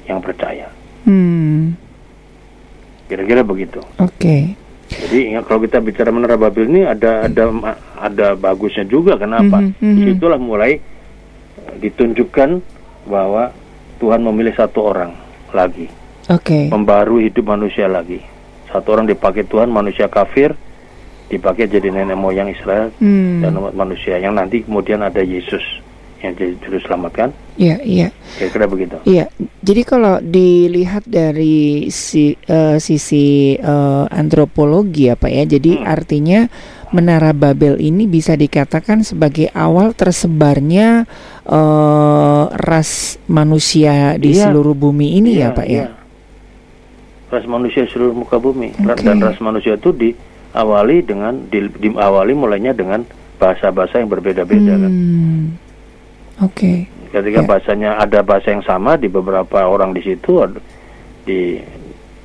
[0.04, 0.66] yang percaya
[1.06, 1.78] Hmm.
[3.06, 4.58] kira-kira begitu Oke.
[4.90, 7.44] jadi ingat kalau kita bicara menara Babel ini ada ada
[7.94, 9.94] ada bagusnya juga kenapa Mhm, mhm.
[9.94, 12.50] di situlah mulai eh, ditunjukkan
[13.04, 13.54] bahwa
[13.96, 15.12] Tuhan memilih satu orang
[15.52, 15.86] lagi
[16.26, 16.66] Oke.
[16.66, 18.18] membarui hidup manusia lagi.
[18.66, 20.50] Satu orang dipakai Tuhan, manusia kafir,
[21.28, 23.38] dipakai jadi nenek moyang Israel Hmm.
[23.38, 24.16] dan umat manusia.
[24.16, 25.62] Yang nanti kemudian ada Yesus
[26.22, 27.30] yang jadi juru selamat kan?
[27.54, 28.08] Iya, iya.
[28.38, 28.96] Kira-kira begitu.
[29.04, 35.86] Iya, jadi kalau dilihat dari si, eh, sisi eh, antropologi ya Pak ya, jadi Hmm.
[35.86, 36.40] artinya
[36.94, 41.06] Menara Babel ini bisa dikatakan sebagai awal tersebarnya
[41.44, 44.48] eh, ras manusia di Iya.
[44.48, 45.70] seluruh bumi ini ya Pak ya.
[45.70, 45.86] iya.
[47.28, 49.02] Ras manusia seluruh muka bumi Oke.
[49.02, 53.02] dan ras manusia itu diawali dengan di, diawali mulainya dengan
[53.36, 54.92] bahasa-bahasa yang berbeda-beda kan.
[56.40, 56.88] Oke.
[57.10, 57.46] Ketika Ya.
[57.46, 60.42] bahasanya ada bahasa yang sama di beberapa orang di situ
[61.22, 61.62] di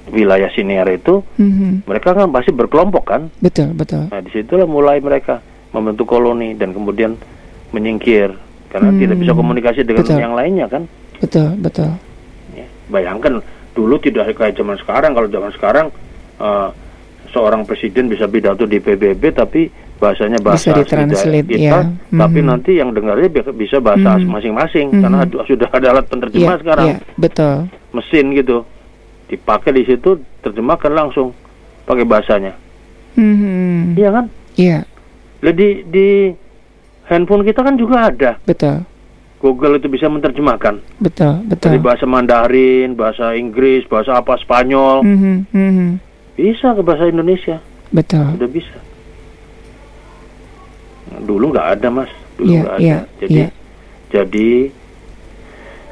[0.10, 1.86] wilayah siniar itu, Mhm.
[1.86, 3.22] mereka kan pasti berkelompok kan.
[3.38, 4.10] Betul, betul.
[4.10, 7.13] Nah di situlah mulai mereka membentuk koloni dan kemudian
[7.69, 8.34] menyingkir
[8.67, 8.98] karena Hmm.
[8.98, 10.17] tidak bisa komunikasi dengan Betul.
[10.17, 10.84] yang lainnya kan.
[11.22, 11.93] Betul, betul.
[12.58, 13.38] Ya, Bayangkan
[13.78, 15.13] dulu tidak kayak zaman sekarang.
[15.13, 15.88] Kalau zaman sekarang
[16.39, 16.69] eh,
[17.30, 21.92] seorang presiden bisa pidato di PBB tapi bahasanya bahasa Bisa ditranslate, kita, ya.
[22.10, 22.48] tapi Mhm.
[22.48, 24.28] nanti yang dengarnya bi- bisa bahasa Mhm.
[24.28, 25.02] masing-masing Mhm.
[25.02, 27.56] karena sudah ada alat penerjemah Iya, sekarang iya, betul.
[27.92, 28.58] mesin gitu
[29.28, 31.36] dipakai di situ terjemahkan langsung
[31.84, 32.54] pakai bahasanya.
[33.13, 33.94] Mhm.
[33.94, 34.26] Iya kan?
[34.56, 34.80] Iya,
[35.39, 36.08] Lah di di
[37.06, 38.84] handphone kita kan juga ada betul.
[39.39, 41.63] Google itu bisa menerjemahkan Betul, betul.
[41.65, 45.89] dari bahasa Mandarin, bahasa Inggris, bahasa apa Spanyol, Mhm, mhm.
[46.39, 47.60] Bisa ke bahasa Indonesia,
[47.91, 48.23] Betul.
[48.34, 48.78] sudah bisa.
[51.19, 52.82] Dulu nggak ada mas, dulu Iya, nggak ada.
[52.82, 53.47] iya, jadi iya.
[54.10, 54.49] jadi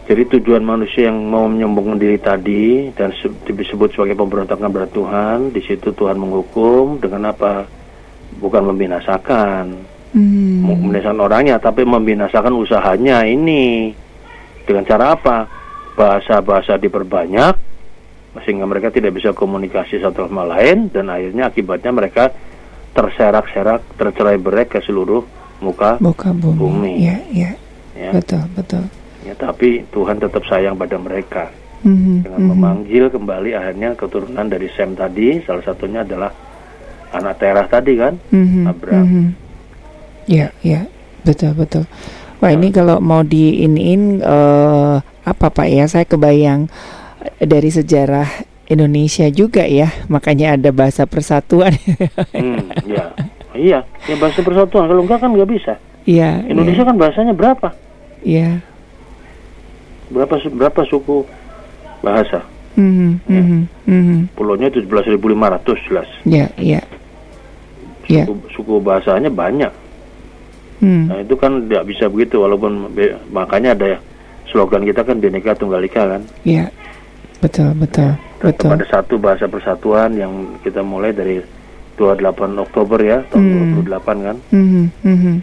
[0.07, 5.51] jadi tujuan manusia yang mau menyombongkan diri tadi dan se- disebut sebagai pemberontakan berat Tuhan,
[5.51, 7.67] di situ Tuhan menghukum dengan apa?
[8.37, 9.65] Bukan membinasakan,
[10.15, 10.63] Hmm.
[10.63, 13.91] membinasakan orangnya, tapi membinasakan usahanya ini.
[14.63, 15.43] Dengan cara apa?
[15.93, 17.53] Bahasa-bahasa diperbanyak,
[18.43, 22.23] sehingga mereka tidak bisa komunikasi satu sama lain, dan akhirnya akibatnya mereka
[22.93, 25.21] terserak-serak, tercerai berai ke seluruh
[25.61, 26.01] muka.
[26.01, 26.57] Muka bumi.
[26.57, 26.91] Bumi.
[27.01, 27.51] Iya, iya.
[27.97, 28.11] Ya.
[28.13, 28.83] Betul, betul.
[29.25, 31.49] Ya, tapi Tuhan tetap sayang pada mereka
[31.85, 32.49] Mhm, dengan mhm.
[32.53, 36.33] memanggil kembali akhirnya keturunan dari Sem tadi, salah satunya adalah
[37.13, 39.05] anak Terah tadi kan, Mhm, Abraham.
[39.05, 39.25] mhm.
[40.25, 40.81] Iya, iya.
[41.21, 41.83] Betul, betul.
[42.37, 45.85] Wah, ini kalau mau diinin eh apa Pak ya?
[45.89, 46.69] Saya kebayang
[47.37, 48.27] dari sejarah
[48.67, 49.87] Indonesia juga ya.
[50.07, 51.73] Makanya ada bahasa persatuan.
[52.35, 53.11] Hmm, ya.
[53.57, 54.85] Iya, ya bahasa persatuan.
[54.85, 55.73] Kalau enggak kan nggak bisa.
[56.05, 56.45] Iya.
[56.45, 57.73] Indonesia kan bahasanya berapa?
[58.21, 58.61] Iya.
[60.07, 61.25] Berapa berapa suku
[61.99, 62.39] bahasa?
[62.77, 63.41] Mhm, Ya.
[63.41, 64.17] mhm, mhm.
[64.37, 66.05] Pulaunya 17.500 jelas.
[66.23, 66.81] Iya, iya.
[68.23, 69.73] Suku, suku bahasanya banyak.
[70.77, 71.09] Hmm.
[71.09, 73.97] Nah, itu kan tidak bisa begitu walaupun be- makanya ada
[74.47, 76.21] slogan kita kan Bhinneka Tunggal Ika kan.
[76.45, 76.69] Iya.
[77.37, 78.17] Betul, betul.
[78.37, 78.69] Betul.
[78.73, 81.41] Ada satu bahasa persatuan yang kita mulai dari
[81.97, 83.73] 28 Oktober ya tahun Hmm.
[83.81, 85.35] 28 kan Mhm, mhm.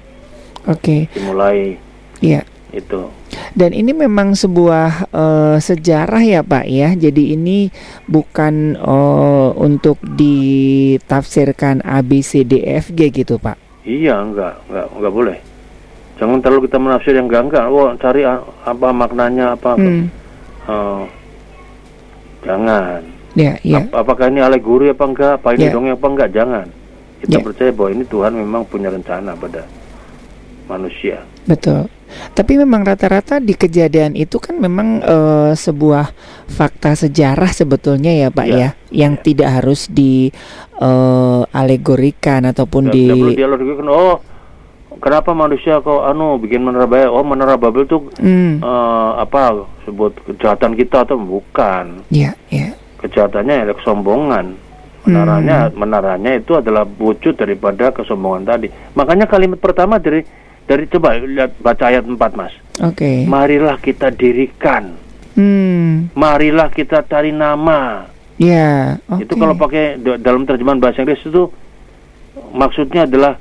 [0.65, 1.77] Oke, dimulai
[2.19, 2.47] iya.
[2.71, 3.11] itu.
[3.53, 6.95] Dan ini memang sebuah eh, sejarah ya Pak ya.
[6.95, 7.69] Jadi ini
[8.07, 13.59] bukan eh, untuk ditafsirkan A B C D F G gitu Pak.
[13.85, 15.39] Iya, enggak, enggak, enggak boleh.
[16.17, 17.65] Jangan terlalu kita menafsir yang enggak enggak.
[17.69, 19.75] Wah, cari apa maknanya apa.
[19.77, 20.09] Hmm.
[20.65, 21.03] Eh,
[22.45, 23.01] jangan.
[23.35, 23.83] Ya, ya.
[23.83, 25.33] Ap- apakah ini alegori apa enggak?
[25.37, 25.73] Apa ini Ya.
[25.73, 26.29] dongeng apa enggak?
[26.31, 26.67] Jangan.
[27.19, 27.43] Kita Ya.
[27.43, 29.65] percaya bahwa ini Tuhan memang punya rencana pada
[30.65, 31.25] manusia.
[31.45, 31.89] Betul.
[32.31, 36.15] Tapi memang rata-rata di kejadian itu kan memang eh, sebuah
[36.47, 40.31] fakta sejarah sebetulnya ya Pak Ya, ya, yang tidak harus di
[40.77, 43.89] eh, alegorikan ataupun Nggak- di perlu dialogkan.
[43.89, 44.17] Oh,
[45.05, 47.12] kenapa manusia kok anu bikin menara Babel?
[47.12, 49.53] Oh, menara Babel tuh Hmm, eh, apa
[49.85, 52.01] sebut kejahatan kita atau bukan?
[52.09, 52.73] ya, ya.
[52.97, 54.57] Kejahatannya ya kesombongan.
[55.05, 58.73] Menaranya menaranya itu adalah wujud daripada kesombongan tadi.
[58.97, 60.25] Makanya kalimat pertama dari
[60.64, 62.57] dari coba lihat baca ayat 4 Mas.
[62.81, 63.29] Oke.
[63.29, 64.97] Marilah kita dirikan.
[65.37, 68.09] Hmm, Marilah kita cari nama.
[68.35, 68.97] ya.
[69.05, 69.29] Oke.
[69.29, 71.53] Itu kalau pakai dalam terjemahan bahasa Inggris itu
[72.51, 73.37] maksudnya adalah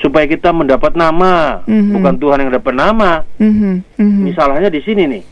[0.00, 1.92] supaya kita mendapat nama, Mhm.
[1.92, 3.10] bukan Tuhan yang dapat nama.
[3.36, 4.20] Mhm, mhm.
[4.24, 5.22] Ini salahnya di sini nih.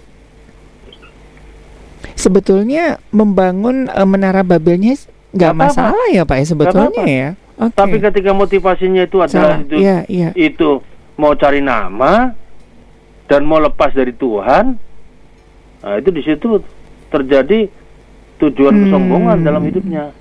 [2.15, 4.95] Sebetulnya membangun eh, menara Babelnya
[5.31, 7.29] nggak masalah ya Pak ya sebetulnya ya.
[7.59, 7.75] Oke.
[7.75, 9.59] Tapi ketika motivasinya itu adalah Salah.
[9.61, 10.31] itu, Iya, iya.
[10.35, 10.79] itu
[11.19, 12.31] mau cari nama
[13.27, 14.79] dan mau lepas dari Tuhan,
[15.79, 16.63] nah itu di situ
[17.09, 17.67] terjadi
[18.39, 18.83] tujuan Hmm.
[18.87, 20.15] kesombongan dalam hidupnya.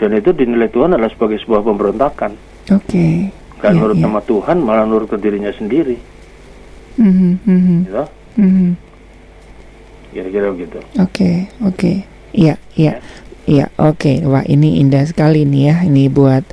[0.00, 2.32] Dan itu dinilai Tuhan adalah sebagai sebuah pemberontakan.
[2.72, 3.28] Oke.
[3.60, 4.04] Gak Iya, nurut iya.
[4.08, 6.00] sama Tuhan, malah nurut ke dirinya sendiri.
[6.96, 8.04] Mhm, mhm, Gitu.
[8.40, 8.68] mhm.
[10.10, 10.78] Kira-kira begitu.
[10.96, 11.92] Oke, oke.
[12.32, 12.98] Iya, iya.
[13.44, 14.24] Iya, oke.
[14.24, 15.76] Wah, ini indah sekali nih ya.
[15.84, 16.44] Ini buat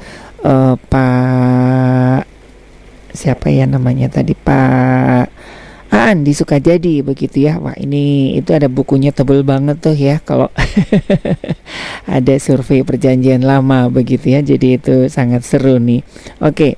[0.43, 2.21] eh, Pak
[3.09, 5.25] siapa ya namanya tadi Pak
[5.87, 7.59] Aan di Sukajadi begitu ya.
[7.59, 10.51] Wah, ini itu ada bukunya tebel banget tuh ya kalau
[12.17, 14.43] ada survei perjanjian lama begitu ya.
[14.43, 16.03] Jadi itu sangat seru nih.
[16.43, 16.75] Oke.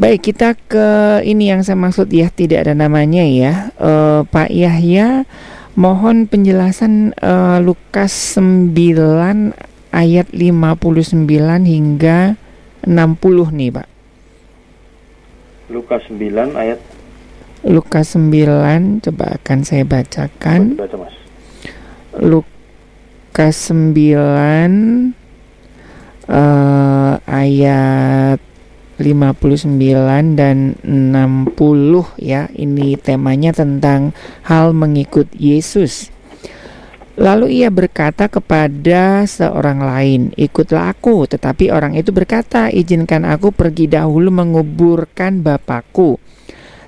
[0.00, 3.68] Baik, kita ke ini yang saya maksud ya, tidak ada namanya ya.
[3.76, 5.28] Eh, Pak Yahya
[5.78, 8.74] Mohon penjelasan eh, Lukas 9
[9.94, 11.24] ayat 59
[11.64, 12.34] hingga
[12.82, 13.88] 60 nih, Pak.
[15.70, 16.82] Lukas 9 ayat
[17.60, 20.80] Lukas 9 coba akan saya bacakan.
[20.80, 21.12] baca Mas.
[22.16, 25.12] Lukas 9
[26.24, 28.40] uh, ayat
[29.00, 31.56] 59 dan 60
[32.20, 32.48] ya.
[32.52, 36.08] Ini temanya tentang hal mengikut Yesus.
[37.20, 43.92] Lalu ia berkata kepada seorang lain, "Ikutlah aku." Tetapi orang itu berkata, "Izinkan aku pergi
[43.92, 46.16] dahulu menguburkan bapakku."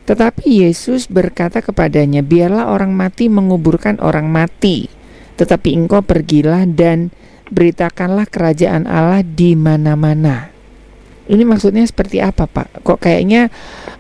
[0.03, 4.91] Tetapi Yesus berkata kepadanya, "Biarlah orang mati menguburkan orang mati,
[5.39, 7.15] tetapi engkau pergilah dan
[7.53, 10.51] beritakanlah kerajaan Allah di mana-mana."
[11.23, 12.83] Ini maksudnya seperti apa, Pak?
[12.83, 13.47] Kok kayaknya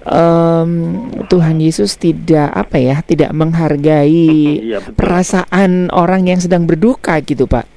[0.03, 4.35] um, Tuhan Yesus tidak apa ya, tidak menghargai
[4.75, 7.71] ya, perasaan orang yang sedang berduka gitu, Pak?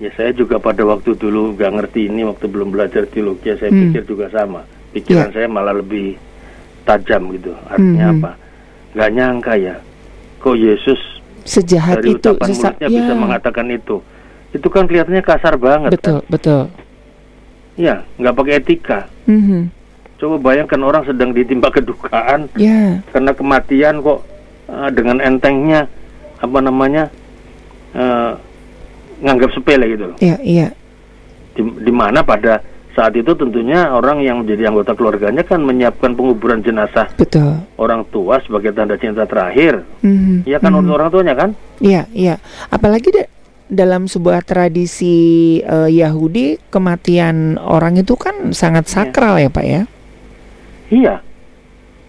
[0.00, 3.80] Ya saya juga pada waktu dulu gak ngerti ini waktu belum belajar teologi saya hmm.
[3.92, 4.64] pikir juga sama.
[4.92, 5.34] Pikiran ya.
[5.36, 6.16] saya malah lebih
[6.86, 7.52] tajam gitu.
[7.66, 8.14] Artinya hmm.
[8.22, 8.30] apa?
[8.96, 9.76] Gak nyangka ya,
[10.40, 11.00] kok Yesus
[11.46, 12.96] sejahat dari itu, ucapan mulutnya ya.
[12.96, 13.96] bisa mengatakan itu.
[14.54, 15.90] Itu kan kelihatannya kasar banget.
[15.94, 16.30] Betul, kan?
[16.32, 16.62] betul.
[17.76, 19.00] Ya, nggak pakai etika.
[19.28, 19.62] Mm-hmm.
[20.16, 23.04] Coba bayangkan orang sedang ditimpa kedukaan yeah.
[23.12, 24.24] karena kematian kok
[24.64, 25.84] uh, dengan entengnya
[26.40, 27.12] apa namanya
[27.92, 28.32] uh,
[29.20, 30.08] nganggap sepele gitu.
[30.24, 30.58] Iya, yeah, iya.
[30.64, 30.70] Yeah.
[31.52, 32.64] Di, di mana pada
[32.96, 37.60] saat itu tentunya orang yang menjadi anggota keluarganya kan menyiapkan penguburan jenazah Betul.
[37.76, 39.84] orang tua sebagai tanda cinta terakhir.
[40.00, 40.48] Mm-hmm.
[40.48, 40.96] Ya kan mm-hmm.
[40.96, 41.52] orang tuanya kan?
[41.84, 42.40] Iya, iya.
[42.72, 43.28] Apalagi deh
[43.68, 48.92] dalam sebuah tradisi uh, Yahudi kematian orang itu kan sangat iya.
[48.96, 49.82] sakral ya, ya Pak ya.
[50.88, 51.14] Iya.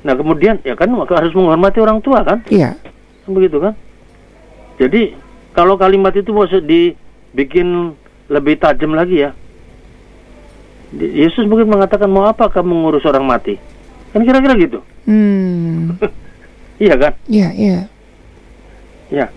[0.08, 2.48] Nah kemudian ya kan harus menghormati orang tua kan.
[2.48, 2.80] Iya.
[3.28, 3.76] Begitu kan.
[4.80, 5.20] Jadi
[5.52, 7.92] kalau kalimat itu mau dibikin
[8.32, 9.36] lebih tajam lagi ya.
[10.96, 13.60] Yesus mungkin mengatakan mau apa kamu mengurus orang mati?
[14.16, 14.80] Kan kira-kira gitu.
[15.04, 16.00] Hmm.
[16.84, 17.14] iya kan?
[17.28, 17.80] Iya, iya.
[19.08, 19.28] Ya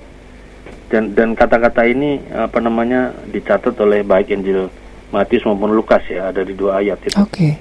[0.91, 4.67] dan dan kata-kata ini apa namanya dicatat oleh baik Injil
[5.15, 7.15] Matius maupun Lukas ya ada di dua ayat itu.
[7.15, 7.31] Oke.
[7.31, 7.53] Okay.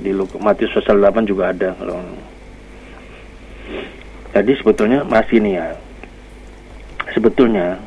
[0.00, 2.00] Di Lukas Matius pasal 8 juga ada kalau
[4.32, 5.76] Jadi sebetulnya masih ini ya.
[7.12, 7.80] Sebetulnya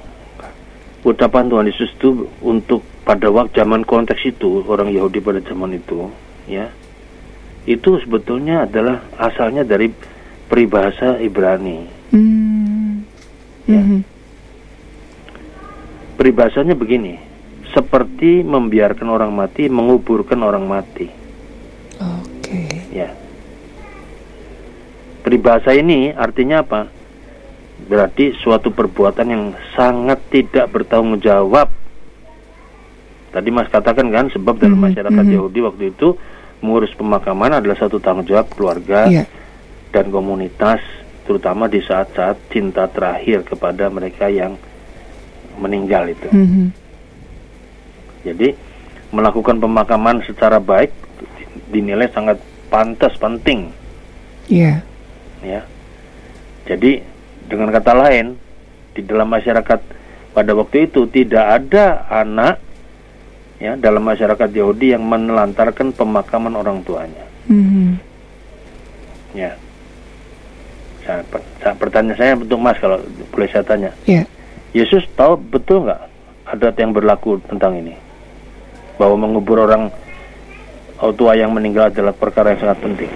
[1.05, 6.10] ucapan Tuhan Yesus itu untuk pada waktu zaman konteks itu orang Yahudi pada zaman itu
[6.46, 6.70] ya
[7.66, 9.94] itu sebetulnya adalah asalnya dari
[10.50, 11.86] peribahasa Ibrani.
[12.10, 13.06] Mm.
[13.70, 13.82] Ya.
[13.82, 14.02] Mm -hmm
[16.22, 17.18] peribahasanya begini
[17.74, 21.10] seperti membiarkan orang mati menguburkan orang mati
[21.98, 22.78] oke okay.
[22.94, 23.10] ya
[25.26, 26.94] peribahasa ini artinya apa
[27.90, 31.74] berarti suatu perbuatan yang sangat tidak bertanggung jawab
[33.32, 34.88] tadi mas katakan kan sebab dalam mm -hmm.
[34.91, 35.38] masyarakat mm -hmm.
[35.39, 36.08] Yahudi waktu itu
[36.62, 39.26] mengurus pemakaman adalah satu tanggung jawab keluarga yeah.
[39.89, 40.84] dan komunitas
[41.26, 44.60] terutama di saat-saat cinta terakhir kepada mereka yang
[45.58, 46.30] meninggal itu.
[46.30, 46.67] Mm -hmm.
[48.22, 48.50] Jadi
[49.12, 50.94] melakukan pemakaman secara baik
[51.74, 52.38] dinilai sangat
[52.70, 53.72] pantas penting.
[54.48, 54.84] Iya.
[55.41, 55.60] Yeah.
[55.60, 55.62] Ya.
[56.70, 57.02] Jadi
[57.50, 58.38] dengan kata lain
[58.96, 59.80] di dalam masyarakat
[60.32, 62.62] pada waktu itu tidak ada anak
[63.62, 67.26] ya dalam masyarakat Yahudi yang menelantarkan pemakaman orang tuanya.
[67.45, 67.89] Mm -hmm.
[69.38, 69.54] Ya.
[71.06, 71.21] Saya,
[71.62, 72.97] saya, pertanyaan saya untuk Mas kalau
[73.30, 73.93] boleh saya tanya.
[74.10, 74.26] Yeah.
[74.74, 76.02] Yesus tahu betul nggak
[76.50, 77.93] adat yang berlaku tentang ini
[78.97, 79.89] bahwa mengubur orang
[81.17, 83.12] tua yang meninggal adalah perkara yang sangat penting.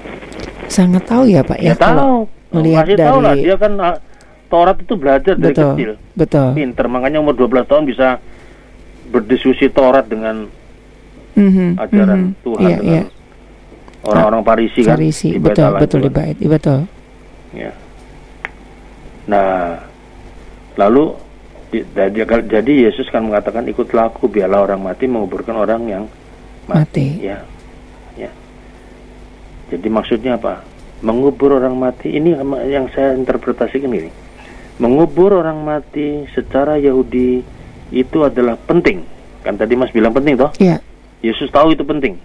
[0.65, 1.73] Sangat tahu ya Pak ya.
[1.73, 2.25] ya tahu.
[2.53, 3.08] Melihat Masih dari...
[3.10, 3.95] tahu lah dia kan ah,
[4.45, 5.91] Taurat itu belajar dari betul, kecil.
[6.13, 6.49] Betul.
[6.53, 8.08] Pinter makanya umur 12 tahun bisa
[9.09, 10.49] berdiskusi Taurat dengan
[11.37, 13.03] mm-hmm, ajaran mm-hmm, Tuhan iya, dengan iya.
[14.05, 14.97] orang-orang Parisi kan.
[14.97, 16.79] Parisi, betul, betul di bait, betul.
[17.55, 17.71] Ya.
[19.25, 19.81] Nah,
[20.77, 21.17] lalu
[22.45, 26.03] jadi Yesus kan mengatakan ikutlah aku biarlah orang mati menguburkan orang yang
[26.69, 27.19] mati.
[27.19, 27.25] mati.
[27.25, 27.39] Ya,
[28.15, 28.31] ya.
[29.73, 30.63] Jadi maksudnya apa?
[31.03, 32.31] Mengubur orang mati ini
[32.71, 34.12] yang saya interpretasikan ini.
[34.79, 37.54] Mengubur orang mati secara Yahudi
[37.96, 39.08] itu adalah penting.
[39.48, 40.52] Kan tadi Mas bilang penting toh?
[40.60, 40.83] Iya.
[41.23, 42.19] Yesus tahu itu penting.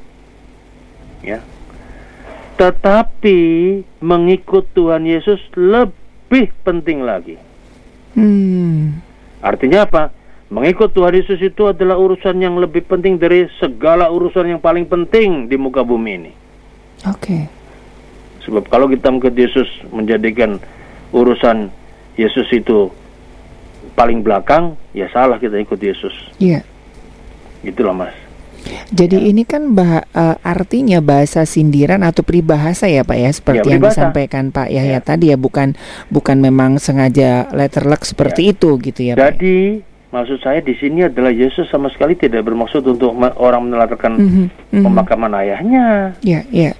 [1.22, 1.38] Ya.
[2.58, 3.38] Tetapi
[4.02, 7.38] mengikut Tuhan Yesus lebih penting lagi.
[8.18, 8.98] Hmm.
[9.40, 10.10] Artinya apa?
[10.50, 15.46] Mengikut Tuhan Yesus itu adalah urusan yang lebih penting dari segala urusan yang paling penting
[15.46, 16.32] di muka bumi ini.
[17.06, 17.22] Oke.
[17.22, 17.42] Okay.
[18.44, 20.58] Sebab kalau kita mengikut Yesus menjadikan
[21.14, 21.70] urusan
[22.18, 22.90] Yesus itu
[23.94, 26.14] paling belakang, ya salah kita ikut Yesus.
[26.40, 26.62] Iya.
[26.62, 27.72] Yeah.
[27.74, 28.14] Itulah mas.
[28.90, 29.26] Jadi ya.
[29.32, 33.82] ini kan bah, uh, artinya bahasa sindiran atau peribahasa ya Pak ya seperti ya, yang
[33.88, 35.00] disampaikan Pak Yahya ya.
[35.00, 35.78] tadi ya bukan
[36.12, 38.52] bukan memang sengaja letter luck seperti ya.
[38.52, 39.80] itu gitu ya Jadi Pak.
[39.80, 40.10] Ya?
[40.10, 44.36] maksud saya di sini adalah Yesus sama sekali tidak bermaksud untuk orang menelantarkan mm -hmm,
[44.36, 44.82] mm -hmm.
[44.84, 45.86] pemakaman ayahnya.
[46.20, 46.76] Ya, ya.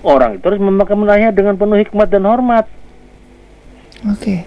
[0.00, 2.64] Orang itu harus memakamkan ayah dengan penuh hikmat dan hormat.
[4.08, 4.16] Oke.
[4.16, 4.40] Okay.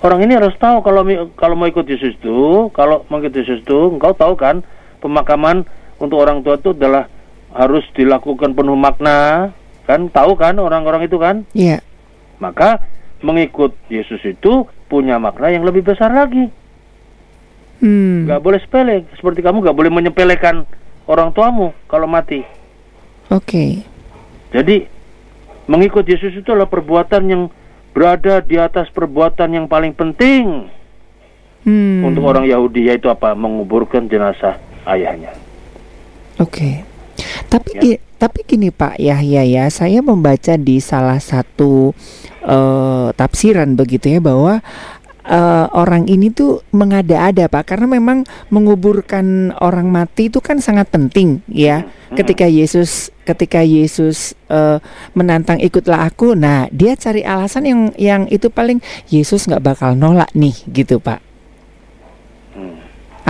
[0.00, 1.04] Orang ini harus tahu kalau
[1.36, 4.64] kalau mau ikut Yesus itu, kalau mau ikut Yesus itu, engkau tahu kan
[5.04, 5.68] pemakaman
[6.00, 7.04] untuk orang tua itu adalah
[7.52, 9.52] harus dilakukan penuh makna,
[9.84, 10.08] kan?
[10.08, 11.44] Tahu kan orang-orang itu kan?
[11.52, 11.78] Iya.
[11.78, 11.80] Yeah.
[12.40, 12.80] Maka
[13.20, 16.48] mengikut Yesus itu punya makna yang lebih besar lagi.
[17.84, 18.24] Hmm.
[18.24, 20.64] Gak boleh sepele, seperti kamu gak boleh menyepelekan
[21.08, 22.40] orang tuamu kalau mati.
[23.28, 23.44] Oke.
[23.44, 23.70] Okay.
[24.56, 24.76] Jadi
[25.68, 27.42] mengikut Yesus itu adalah perbuatan yang
[27.90, 30.70] berada di atas perbuatan yang paling penting
[31.66, 32.06] hmm.
[32.06, 33.34] untuk orang Yahudi yaitu apa?
[33.34, 35.34] Menguburkan jenazah ayahnya.
[36.40, 36.50] Oke.
[36.50, 36.74] Okay.
[37.50, 37.98] Tapi ya.
[38.16, 41.92] tapi gini Pak Yahya ya, saya membaca di salah satu
[42.46, 44.64] uh, tafsiran begitu ya bahwa
[45.26, 51.42] uh, orang ini tuh mengada-ada Pak karena memang menguburkan orang mati itu kan sangat penting
[51.50, 51.84] ya.
[51.84, 52.16] Hmm.
[52.16, 54.82] Ketika Yesus ketika Yesus uh,
[55.14, 60.30] menantang ikutlah aku, nah dia cari alasan yang yang itu paling Yesus nggak bakal nolak
[60.34, 61.30] nih gitu Pak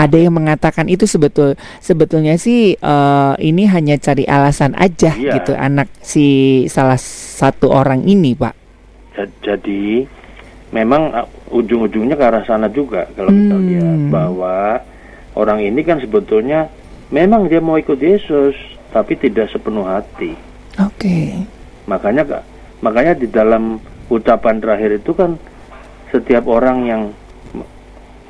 [0.01, 5.36] ada yang mengatakan itu sebetul sebetulnya sih uh, ini hanya cari alasan aja iya.
[5.36, 8.57] gitu anak si salah satu orang ini pak
[9.45, 10.09] jadi
[10.72, 11.12] memang
[11.51, 13.11] ujung-ujungnya ke arah sana juga.
[13.14, 13.38] Kalau hmm.
[13.38, 14.59] kita lihat bahwa
[15.34, 16.70] orang ini kan sebetulnya
[17.11, 18.55] memang dia mau ikut Yesus
[18.90, 20.34] tapi tidak sepenuh hati.
[20.78, 21.03] Oke.
[21.03, 21.26] Okay.
[21.90, 22.22] makanya
[22.78, 25.34] makanya di dalam ucapan terakhir itu kan
[26.14, 27.03] setiap orang yang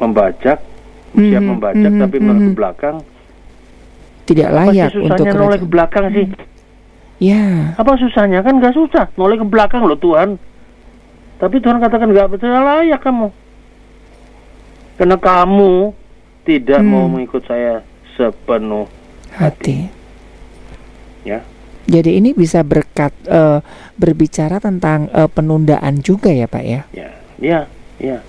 [0.01, 0.64] membajak
[1.12, 2.55] siap mhm, membaca mm -hmm, tapi menoleh mm -hmm.
[2.55, 2.97] ke belakang
[4.31, 6.27] tidak layak Apa susahnya untuk noleh ke belakang sih?
[7.18, 7.75] Ya.
[7.75, 8.39] Apa susahnya?
[8.47, 9.11] Kan nggak susah.
[9.18, 10.39] Noleh ke belakang loh Tuhan
[11.41, 13.32] tapi Tuhan katakan nggak betul layak kamu
[15.01, 15.97] karena kamu
[16.45, 16.91] tidak hmm.
[16.93, 17.80] mau mengikut saya
[18.14, 18.84] sepenuh
[19.32, 21.24] hati, hati.
[21.24, 21.41] ya
[21.88, 23.64] jadi ini bisa berkat uh,
[23.97, 27.11] berbicara tentang uh, penundaan juga ya Pak ya ya
[27.41, 27.61] ya
[27.97, 28.20] ya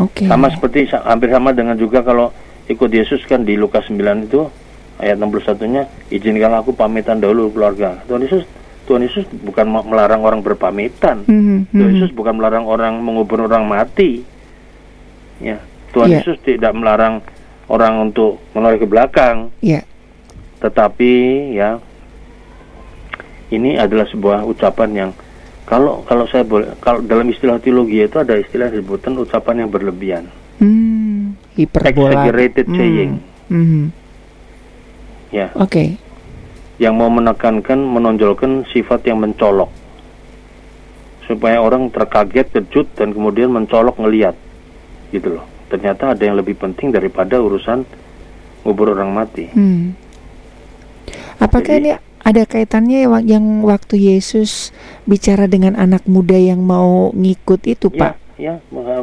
[0.00, 0.24] Okay.
[0.24, 2.32] Sama seperti hampir sama dengan juga kalau
[2.64, 4.48] ikut Yesus kan di Lukas 9 itu
[4.96, 8.00] ayat 61-nya izinkan aku pamitan dahulu keluarga.
[8.08, 8.48] Tuhan Yesus
[8.86, 11.22] Tuhan Yesus bukan melarang orang berpamitan.
[11.26, 11.58] Mm -hmm.
[11.70, 14.26] Tuhan Yesus bukan melarang orang mengubur orang mati.
[15.42, 15.62] Ya,
[15.94, 16.18] Tuhan yeah.
[16.22, 17.22] Yesus tidak melarang
[17.70, 19.54] orang untuk menoleh ke belakang.
[19.62, 19.86] Yeah.
[20.62, 21.12] Tetapi
[21.54, 21.78] ya
[23.52, 25.10] ini adalah sebuah ucapan yang
[25.62, 30.24] kalau kalau saya boleh, kalau dalam istilah teologi itu ada istilah sebutan ucapan yang berlebihan.
[30.58, 32.12] Hmm, hiperbola.
[32.12, 32.76] Exaggerated hmm.
[32.76, 33.12] saying.
[33.48, 33.84] Hmm.
[35.32, 35.48] Ya.
[35.56, 35.70] Oke.
[35.70, 35.88] Okay.
[36.80, 39.68] Yang mau menekankan, menonjolkan sifat yang mencolok,
[41.28, 44.34] supaya orang terkaget, terkejut dan kemudian mencolok ngeliat,
[45.12, 45.44] gitu loh.
[45.68, 47.84] Ternyata ada yang lebih penting daripada urusan
[48.64, 49.52] ngubur orang mati.
[49.52, 49.96] Hmm.
[51.42, 51.92] Apakah Jadi, ini
[52.22, 54.70] ada kaitannya yang waktu Yesus
[55.10, 58.14] bicara dengan anak muda yang mau ngikut itu, ya, Pak?
[58.38, 58.54] Ya,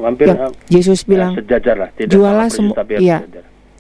[0.04, 3.24] hampir yang Yesus ya, bilang sejajar lah, tidak jualah semua, ya,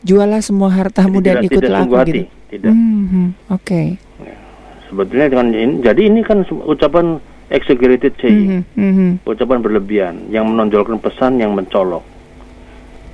[0.05, 2.23] jualah semua hartamu dan ikutlah aku hati, gitu.
[2.49, 2.73] Tidak.
[2.73, 3.63] Mm -hmm, Oke.
[3.63, 3.87] Okay.
[4.25, 4.37] Ya,
[4.89, 10.97] sebetulnya dengan ini, jadi ini kan ucapan exaggerated saying, mm -hmm, ucapan berlebihan yang menonjolkan
[11.01, 12.05] pesan yang mencolok,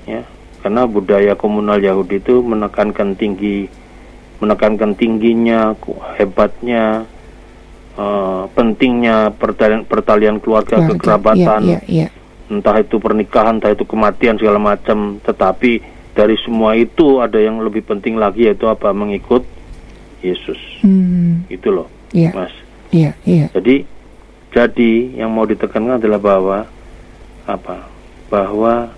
[0.08, 0.24] ya,
[0.64, 3.68] karena budaya komunal Yahudi itu menekankan tinggi
[4.40, 5.76] menekankan tingginya,
[6.20, 7.08] hebatnya,
[7.96, 12.10] uh, pentingnya pertalian, pertalian keluarga, keluarga kekerabatan, yeah, yeah, yeah.
[12.52, 15.20] entah itu pernikahan, entah itu kematian segala macam.
[15.24, 18.96] Tetapi dari semua itu ada yang lebih penting lagi yaitu apa?
[18.96, 19.44] Mengikut
[20.24, 20.58] Yesus.
[20.82, 21.44] Hmm.
[21.52, 22.32] Itu loh, yeah.
[22.32, 22.56] Mas.
[22.90, 23.38] Iya, yeah, iya.
[23.38, 23.50] Yeah.
[23.60, 23.76] Jadi
[24.56, 26.58] jadi yang mau ditekankan adalah bahwa
[27.44, 27.92] apa?
[28.32, 28.96] Bahwa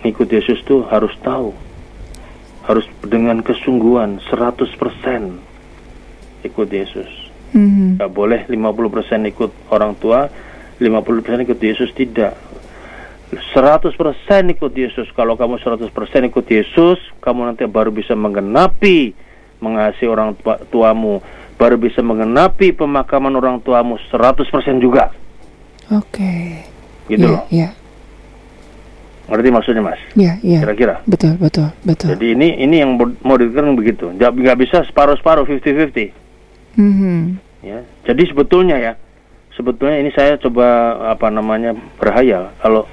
[0.00, 1.52] mengikut Yesus itu harus tahu
[2.64, 4.64] harus dengan kesungguhan 100%
[6.48, 7.12] ikut Yesus.
[7.52, 8.00] Mm-hmm.
[8.00, 10.26] Gak boleh 50% ikut orang tua,
[10.80, 12.34] 50% ikut Yesus tidak.
[13.54, 13.94] 100%
[14.54, 15.08] ikut Yesus.
[15.14, 15.90] Kalau kamu 100%
[16.30, 19.14] ikut Yesus, kamu nanti baru bisa menggenapi
[19.62, 21.24] mengasihi orang tua, tuamu,
[21.56, 24.44] baru bisa menggenapi pemakaman orang tuamu 100%
[24.82, 25.14] juga.
[25.92, 26.12] Oke.
[26.12, 26.44] Okay.
[27.08, 27.44] Gitu yeah, loh.
[27.52, 27.72] Yeah.
[29.24, 30.00] Ngerti maksudnya mas?
[30.12, 30.60] Iya, iya.
[30.60, 30.94] Kira-kira.
[31.08, 32.12] Betul, betul, betul.
[32.12, 34.12] Jadi ini ini yang mau dikatakan begitu.
[34.12, 36.12] Nggak bisa separuh-separuh, fifty-fifty.
[36.76, 37.20] Mm -hmm.
[37.64, 37.80] Ya.
[38.04, 38.92] Jadi sebetulnya ya,
[39.56, 42.52] sebetulnya ini saya coba apa namanya berhayal.
[42.60, 42.84] Kalau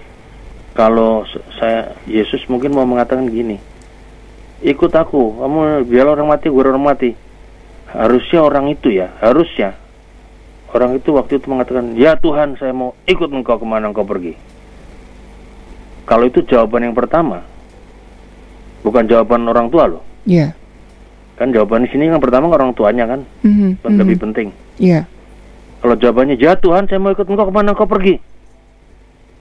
[0.72, 1.28] kalau
[1.60, 3.60] saya Yesus mungkin mau mengatakan gini,
[4.64, 7.12] ikut aku, kamu biar orang mati, gue orang mati.
[7.92, 9.76] harusnya orang itu ya, harusnya
[10.72, 14.32] orang itu waktu itu mengatakan, "Ya Tuhan, saya mau ikut Engkau ke mana Engkau pergi."
[16.08, 17.44] Kalau itu jawaban yang pertama,
[18.80, 20.00] bukan jawaban orang tua loh.
[20.24, 20.56] Iya.
[21.36, 24.24] Kan jawaban di sini yang pertama orang tuanya kan, Mhm, yang lebih mhm.
[24.24, 24.48] penting.
[24.80, 25.04] Iya.
[25.84, 28.24] Kalau jawabannya, "Ya Tuhan, saya mau ikut Engkau ke mana Engkau pergi."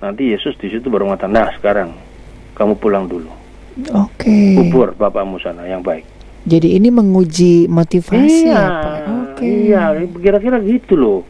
[0.01, 1.93] Nanti Yesus di situ baru mengatakan, "Nah, sekarang
[2.57, 3.29] kamu pulang dulu.
[3.93, 4.57] Oke.
[4.57, 6.09] Kubur bapakmu sana yang baik."
[6.49, 8.65] Jadi ini menguji motivasi iya, ya.
[9.29, 9.45] Oke.
[9.45, 9.83] iya,
[10.17, 11.21] kira-kira gitu loh.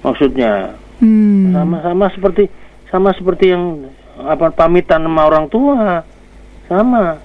[0.00, 1.50] Maksudnya Hmm.
[1.50, 2.46] sama-sama seperti
[2.86, 6.06] sama seperti yang apa pamitan sama orang tua.
[6.70, 7.18] Sama.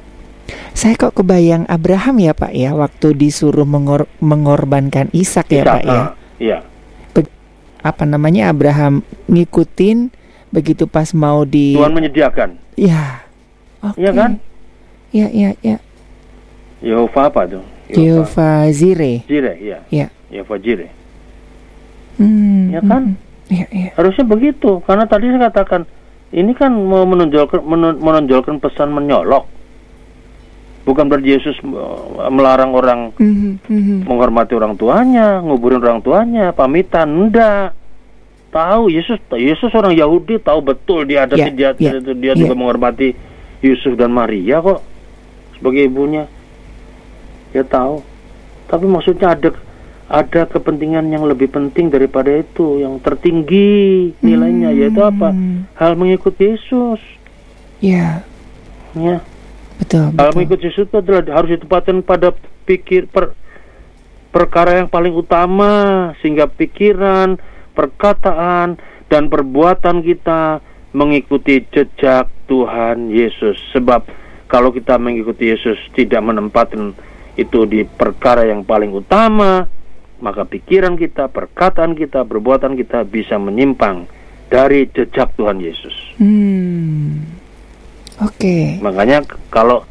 [0.74, 5.94] Saya kok kebayang Abraham ya Pak ya waktu disuruh mengor- mengorbankan Ishak ya Pak ya.
[5.94, 6.10] ah,
[6.42, 6.58] Iya.
[7.82, 10.14] Apa namanya Abraham ngikutin
[10.52, 12.50] begitu pas mau di Tuhan menyediakan.
[12.76, 13.24] Ya.
[13.82, 13.98] Oke.
[14.04, 14.32] Iya kan?
[15.12, 15.78] Iya, iya, iya.
[16.84, 17.64] Yehova apa tuh?
[17.92, 19.26] Jehovah Zire.
[19.28, 19.80] Jire, iya.
[19.92, 20.08] Iya.
[20.32, 20.88] Yehova Jire.
[22.20, 22.72] Hmm.
[22.72, 23.16] Ya kan?
[23.18, 23.52] hmm.
[23.52, 23.90] Iya, iya.
[24.00, 25.84] Harusnya begitu, karena tadi saya katakan
[26.32, 27.60] ini kan mau menonjolkan
[28.00, 29.44] menonjolkan pesan menyolok.
[30.88, 33.98] Bukan berarti Yesus uh, melarang orang Mhm, mhm.
[34.08, 37.76] menghormati orang tuanya, nguburin orang tuanya, pamitan, enggak.
[38.52, 42.40] Tahu Yesus Yesus orang Yahudi tahu betul dia ada Ya, dia ya, dia, dia ya.
[42.40, 43.16] juga menghormati
[43.64, 44.84] Yusuf dan Maria kok
[45.56, 46.28] sebagai ibunya.
[47.56, 48.04] Dia tahu.
[48.68, 49.50] Tapi maksudnya ada
[50.12, 55.32] ada kepentingan yang lebih penting daripada itu, yang tertinggi nilainya yaitu apa?
[55.32, 55.64] Hmm.
[55.72, 57.00] Hal mengikut Yesus.
[57.80, 58.28] Ya,
[58.92, 59.24] Ya.
[59.80, 60.36] betul, Hal betul.
[60.36, 62.36] mengikut Yesus itu adalah harus ditempatkan pada
[62.68, 63.32] pikir per,
[64.30, 65.72] perkara yang paling utama
[66.20, 67.40] sehingga pikiran,
[67.82, 68.78] perkataan
[69.10, 70.62] dan perbuatan kita
[70.94, 73.58] mengikuti jejak Tuhan Yesus.
[73.74, 74.06] Sebab
[74.46, 76.94] kalau kita mengikuti Yesus tidak menempatkan
[77.34, 79.66] itu di perkara yang paling utama,
[80.22, 84.06] maka pikiran kita, perkataan kita, perbuatan kita bisa menyimpang
[84.52, 85.96] dari jejak Tuhan Yesus.
[86.22, 87.24] Hmm.
[88.22, 88.78] Oke.
[88.84, 89.88] Makanya k- kalau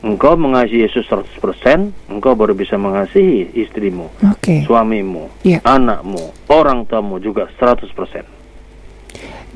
[0.00, 4.64] engkau mengasihi Yesus 100%, engkau baru bisa mengasihi istrimu, Oke.
[4.64, 5.60] suamimu, Iya.
[5.62, 8.24] anakmu, orang tuamu juga 100%.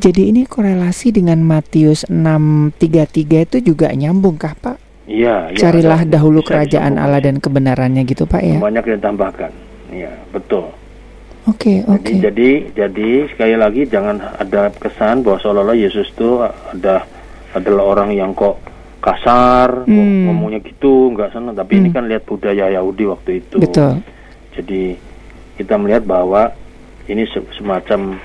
[0.00, 4.76] Jadi ini korelasi dengan Matius 6:33 itu juga nyambung kah, Pak?
[5.04, 7.04] Iya, iya, Carilah ada- dahulu kerajaan disambung.
[7.04, 8.56] Allah dan kebenarannya gitu, Pak ya.
[8.56, 9.50] Banyak yang ditambahkan.
[9.92, 10.72] Iya, betul.
[11.44, 12.16] Oke, oke.
[12.16, 17.04] Jadi, jadi jadi sekali lagi jangan ada kesan bahwa seolah-olah Yesus itu ada
[17.52, 18.60] adalah orang yang kok
[19.00, 20.28] kasar, Hmm.
[20.28, 21.56] ngomongnya gitu, nggak senang.
[21.56, 21.96] Tapi ini Hmm.
[21.96, 23.58] kan lihat budaya Yahudi waktu itu.
[23.58, 24.04] Betul.
[24.54, 24.94] Jadi
[25.56, 26.52] kita melihat bahwa
[27.04, 28.20] ini se- semacam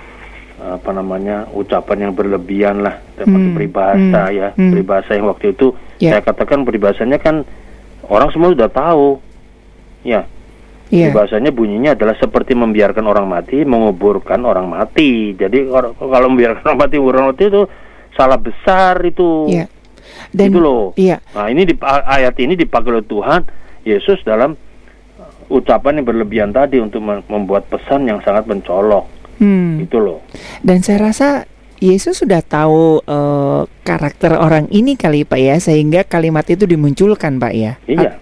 [0.56, 4.72] apa namanya ucapan yang berlebihan lah, termasuk Hmm, peribahasa hmm, ya, hmm.
[4.72, 5.68] peribahasa yang waktu itu
[6.00, 6.16] Ya.
[6.16, 7.44] saya katakan peribahasanya kan
[8.08, 9.20] orang semua sudah tahu,
[10.08, 10.24] ya.
[10.88, 11.12] Iya.
[11.12, 15.34] Peribahasanya bunyinya adalah seperti membiarkan orang mati, menguburkan orang mati.
[15.34, 17.64] Jadi or- kalau membiarkan orang mati, orang mati itu
[18.16, 19.50] salah besar itu.
[19.52, 19.66] Iya.
[20.34, 20.92] Dan Gitu loh.
[20.96, 21.22] Iya.
[21.34, 23.42] Nah ini di, ayat ini dipakai oleh Tuhan
[23.86, 24.58] Yesus dalam
[25.18, 29.06] uh, ucapan yang berlebihan tadi untuk mem- membuat pesan yang sangat mencolok.
[29.38, 29.84] Hmm.
[29.84, 30.24] Itu loh.
[30.64, 31.44] Dan saya rasa
[31.84, 37.54] Yesus sudah tahu eh, karakter orang ini kali Pak ya, sehingga kalimat itu dimunculkan Pak
[37.54, 37.76] ya.
[37.84, 38.16] Iya.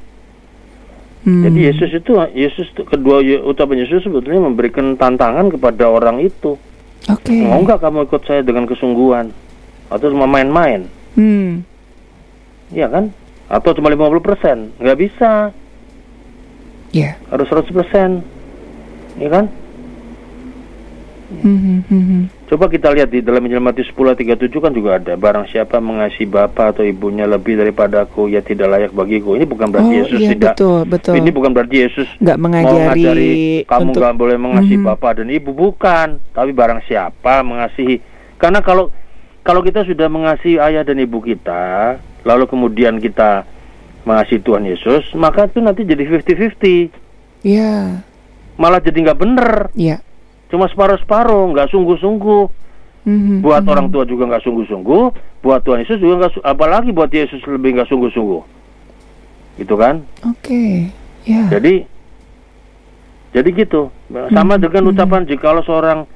[1.24, 1.46] Hmm.
[1.46, 6.58] Jadi Yesus itu Yesus itu- kedua ucapan Yesus sebetulnya memberikan tantangan kepada orang itu.
[7.08, 7.46] Oke.
[7.46, 9.30] Mau nggak kamu ikut saya dengan kesungguhan
[9.88, 10.90] atau cuma main-main?
[11.14, 11.62] Hmm.
[12.74, 13.14] Iya kan?
[13.48, 14.82] Atau cuma 50%?
[14.82, 15.54] Nggak bisa.
[16.90, 17.18] Ya.
[17.30, 18.26] Harus 100%.
[19.18, 19.46] Iya kan?
[21.34, 22.24] Hmm, hmm, hmm, hmm.
[22.46, 25.82] Coba kita lihat di dalam Injil Matius 10 ayat 37 kan juga ada barang siapa
[25.82, 29.34] mengasihi bapak atau ibunya lebih daripada aku ya tidak layak bagiku.
[29.34, 31.14] Ini bukan berarti Oh Yesus iya tidak betul betul.
[31.18, 33.32] Ini bukan berarti Yesus nggak mau mengajari ngajari
[33.66, 34.86] kamu untuk nggak boleh mengasihi Mhm.
[34.86, 37.96] bapak dan ibu bukan, tapi barang siapa mengasihi.
[38.38, 38.94] Karena kalau
[39.44, 43.44] kalau kita sudah mengasihi ayah dan ibu kita, lalu kemudian kita
[44.04, 46.92] mengasihi Tuhan Yesus, maka itu nanti jadi 50-50.
[47.44, 48.04] ya
[48.56, 50.00] Malah jadi nggak bener, ya.
[50.48, 52.44] cuma separuh-separuh, nggak sungguh-sungguh.
[53.04, 53.72] Mhm, Buat mhm.
[53.76, 55.04] orang tua juga nggak sungguh-sungguh,
[55.44, 58.42] buat Tuhan Yesus juga nggak, apalagi buat Yesus lebih nggak sungguh-sungguh,
[59.60, 60.08] gitu kan?
[60.24, 60.88] Oke.
[61.28, 61.52] Ya.
[61.52, 61.84] Jadi,
[63.34, 63.92] jadi gitu.
[64.32, 66.08] Sama Hmm, dengan ucapan jikalau seorang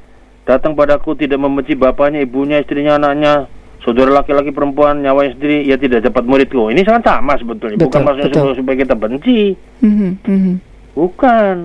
[0.48, 3.52] datang padaku tidak membenci bapaknya, ibunya, istrinya, anaknya,
[3.84, 6.72] saudara laki-laki, perempuan, nyawanya sendiri, ia tidak dapat muridku.
[6.72, 7.76] Ini sangat sama sebetulnya.
[7.76, 8.56] Bukan Betul, maksudnya betul.
[8.56, 9.40] supaya- kita benci,
[9.84, 10.54] Mhm, mhm.
[10.96, 11.56] bukan.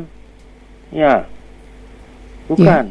[0.91, 1.25] Ya,
[2.51, 2.91] bukan.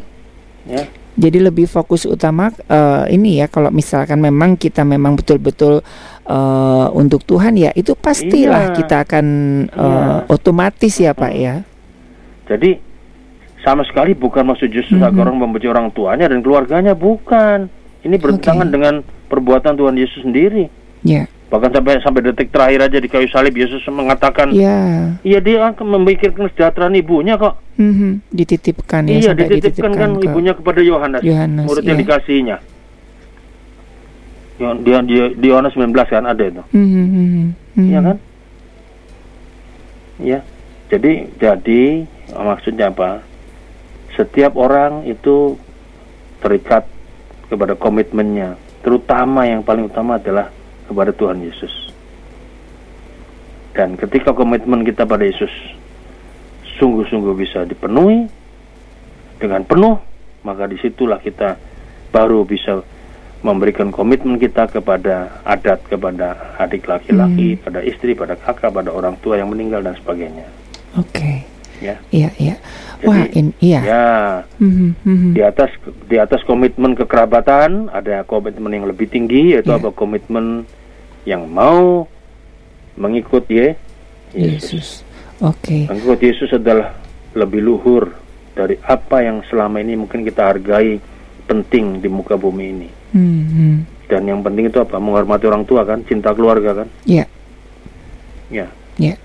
[0.65, 0.83] Ya.
[1.11, 5.83] Jadi lebih fokus utama eh, ini ya kalau misalkan memang kita memang betul-betul
[6.25, 8.75] uh, untuk Tuhan ya itu pastilah iya.
[8.79, 9.25] kita akan
[9.75, 10.05] uh, iya.
[10.31, 11.55] otomatis ya Pak ya.
[12.47, 12.79] Jadi
[13.61, 15.09] sama sekali bukan maksud Yesus mm -hmm.
[15.13, 17.69] agar orang membenci orang tuanya dan keluarganya bukan.
[18.01, 18.73] Ini bertentangan okay.
[18.73, 18.95] dengan
[19.29, 20.65] perbuatan Tuhan Yesus sendiri.
[21.05, 21.29] Yeah.
[21.53, 25.19] Bahkan sampai sampai detik terakhir aja di kayu salib Yesus mengatakan, yeah.
[25.21, 27.59] iya dia akan memikirkan kesejahteraan ibunya kok.
[27.77, 28.11] Mm-hmm.
[28.31, 29.11] Dititipkan ya.
[29.19, 31.21] Iya dititipkan, dititipkan kan ke ibunya kepada Yohanes,
[31.67, 32.03] murid yang yeah.
[32.07, 32.57] dikasihnya.
[34.61, 36.63] Di, di, di Yohanes 19 kan ada itu.
[36.71, 37.05] Mm-hmm.
[37.05, 37.85] Mm-hmm.
[37.85, 38.17] Iya kan?
[40.21, 40.39] Ya.
[40.89, 41.81] Jadi jadi
[42.31, 43.30] maksudnya apa?
[44.15, 45.55] Setiap orang itu
[46.43, 46.83] terikat
[47.47, 50.51] kepada komitmennya, terutama yang paling utama adalah
[50.87, 51.73] kepada Tuhan Yesus.
[53.71, 55.51] Dan ketika komitmen kita pada Yesus
[56.75, 58.27] sungguh-sungguh bisa dipenuhi
[59.39, 59.95] dengan penuh,
[60.43, 61.55] maka di situlah kita
[62.11, 62.83] baru bisa
[63.41, 67.61] memberikan komitmen kita kepada adat, kepada adik laki-laki, hmm.
[67.65, 70.45] pada istri, pada kakak, pada orang tua yang meninggal dan sebagainya.
[70.99, 71.09] Oke.
[71.09, 71.50] Okay.
[71.81, 71.95] Ya.
[72.13, 72.55] Iya, iya.
[73.01, 73.81] Wah, in, iya.
[73.81, 74.09] Ya.
[74.61, 75.33] Mm-hmm.
[75.33, 75.73] Di atas
[76.05, 79.81] di atas komitmen kekerabatan ada komitmen yang lebih tinggi yaitu yeah.
[79.81, 80.69] apa komitmen
[81.25, 82.05] yang mau
[82.93, 83.73] mengikut Ye,
[84.37, 84.61] Yesus.
[84.61, 84.87] Yesus.
[85.41, 85.57] Oke.
[85.65, 85.81] Okay.
[85.89, 86.93] Mengikut Yesus adalah
[87.33, 88.13] lebih luhur
[88.53, 91.01] dari apa yang selama ini mungkin kita hargai
[91.49, 92.89] penting di muka bumi ini.
[93.17, 93.73] Mm-hmm.
[94.05, 95.01] Dan yang penting itu apa?
[95.01, 96.87] Menghormati orang tua kan, cinta keluarga kan?
[97.09, 97.25] Iya.
[98.53, 98.69] Yeah.
[99.01, 99.15] Ya.
[99.15, 99.17] Yeah.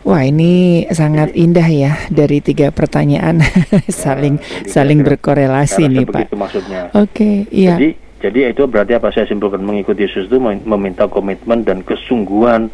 [0.00, 3.44] Wah ini sangat indah ya dari tiga pertanyaan
[4.04, 6.32] saling ya, saling berkorelasi nih Pak.
[6.32, 6.88] maksudnya.
[6.96, 7.76] Oke, okay, iya.
[7.76, 7.88] Jadi
[8.20, 12.68] jadi itu berarti apa saya simpulkan mengikuti Yesus itu meminta komitmen dan kesungguhan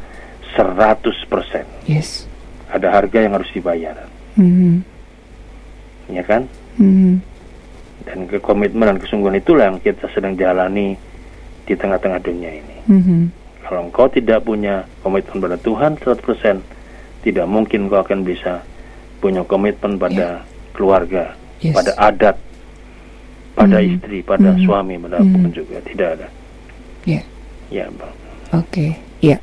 [0.58, 1.06] 100%.
[1.86, 2.26] Yes.
[2.66, 3.94] Ada harga yang harus dibayar.
[4.34, 4.74] Mm -hmm.
[6.18, 6.50] Ya kan?
[6.82, 7.14] Mm -hmm.
[8.06, 10.98] Dan kekomitmen dan kesungguhan itulah yang kita sedang jalani
[11.62, 12.76] di tengah-tengah dunia ini.
[12.90, 13.20] Mm -hmm.
[13.66, 16.75] Kalau engkau tidak punya komitmen pada Tuhan 100%,
[17.26, 18.62] tidak mungkin kau akan bisa
[19.18, 20.70] punya komitmen pada yeah.
[20.70, 21.74] keluarga, yes.
[21.74, 22.36] pada adat,
[23.58, 23.86] pada mm.
[23.90, 24.62] istri, pada mm.
[24.62, 25.24] suami, pada mm.
[25.26, 26.28] apa pun juga tidak ada.
[27.02, 27.18] Ya.
[27.18, 27.24] Yeah.
[27.66, 28.14] Ya, bang.
[28.54, 28.90] Oke, okay.
[29.18, 29.38] ya.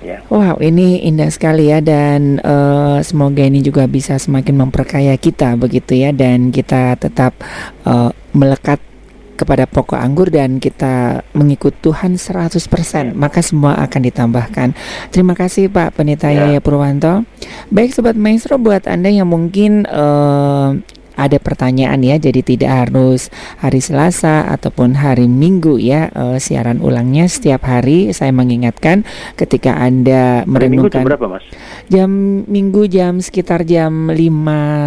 [0.00, 0.24] Ya.
[0.32, 5.92] Wow, ini indah sekali ya dan uh, semoga ini juga bisa semakin memperkaya kita begitu
[5.92, 7.36] ya dan kita tetap
[7.84, 8.80] uh, melekat
[9.40, 14.68] kepada pokok anggur dan kita mengikut Tuhan 100% maka semua akan ditambahkan.
[15.08, 16.52] Terima kasih Pak Pendeta ya.
[16.52, 17.24] Yaya Purwanto.
[17.72, 20.76] Baik sobat maestro buat Anda yang mungkin uh,
[21.20, 23.28] ada pertanyaan ya, jadi tidak harus
[23.60, 28.08] hari Selasa ataupun hari Minggu ya uh, siaran ulangnya setiap hari.
[28.16, 29.04] Saya mengingatkan
[29.36, 31.44] ketika anda merenungkan jam berapa mas?
[31.92, 32.10] Jam
[32.48, 34.16] Minggu jam sekitar jam 5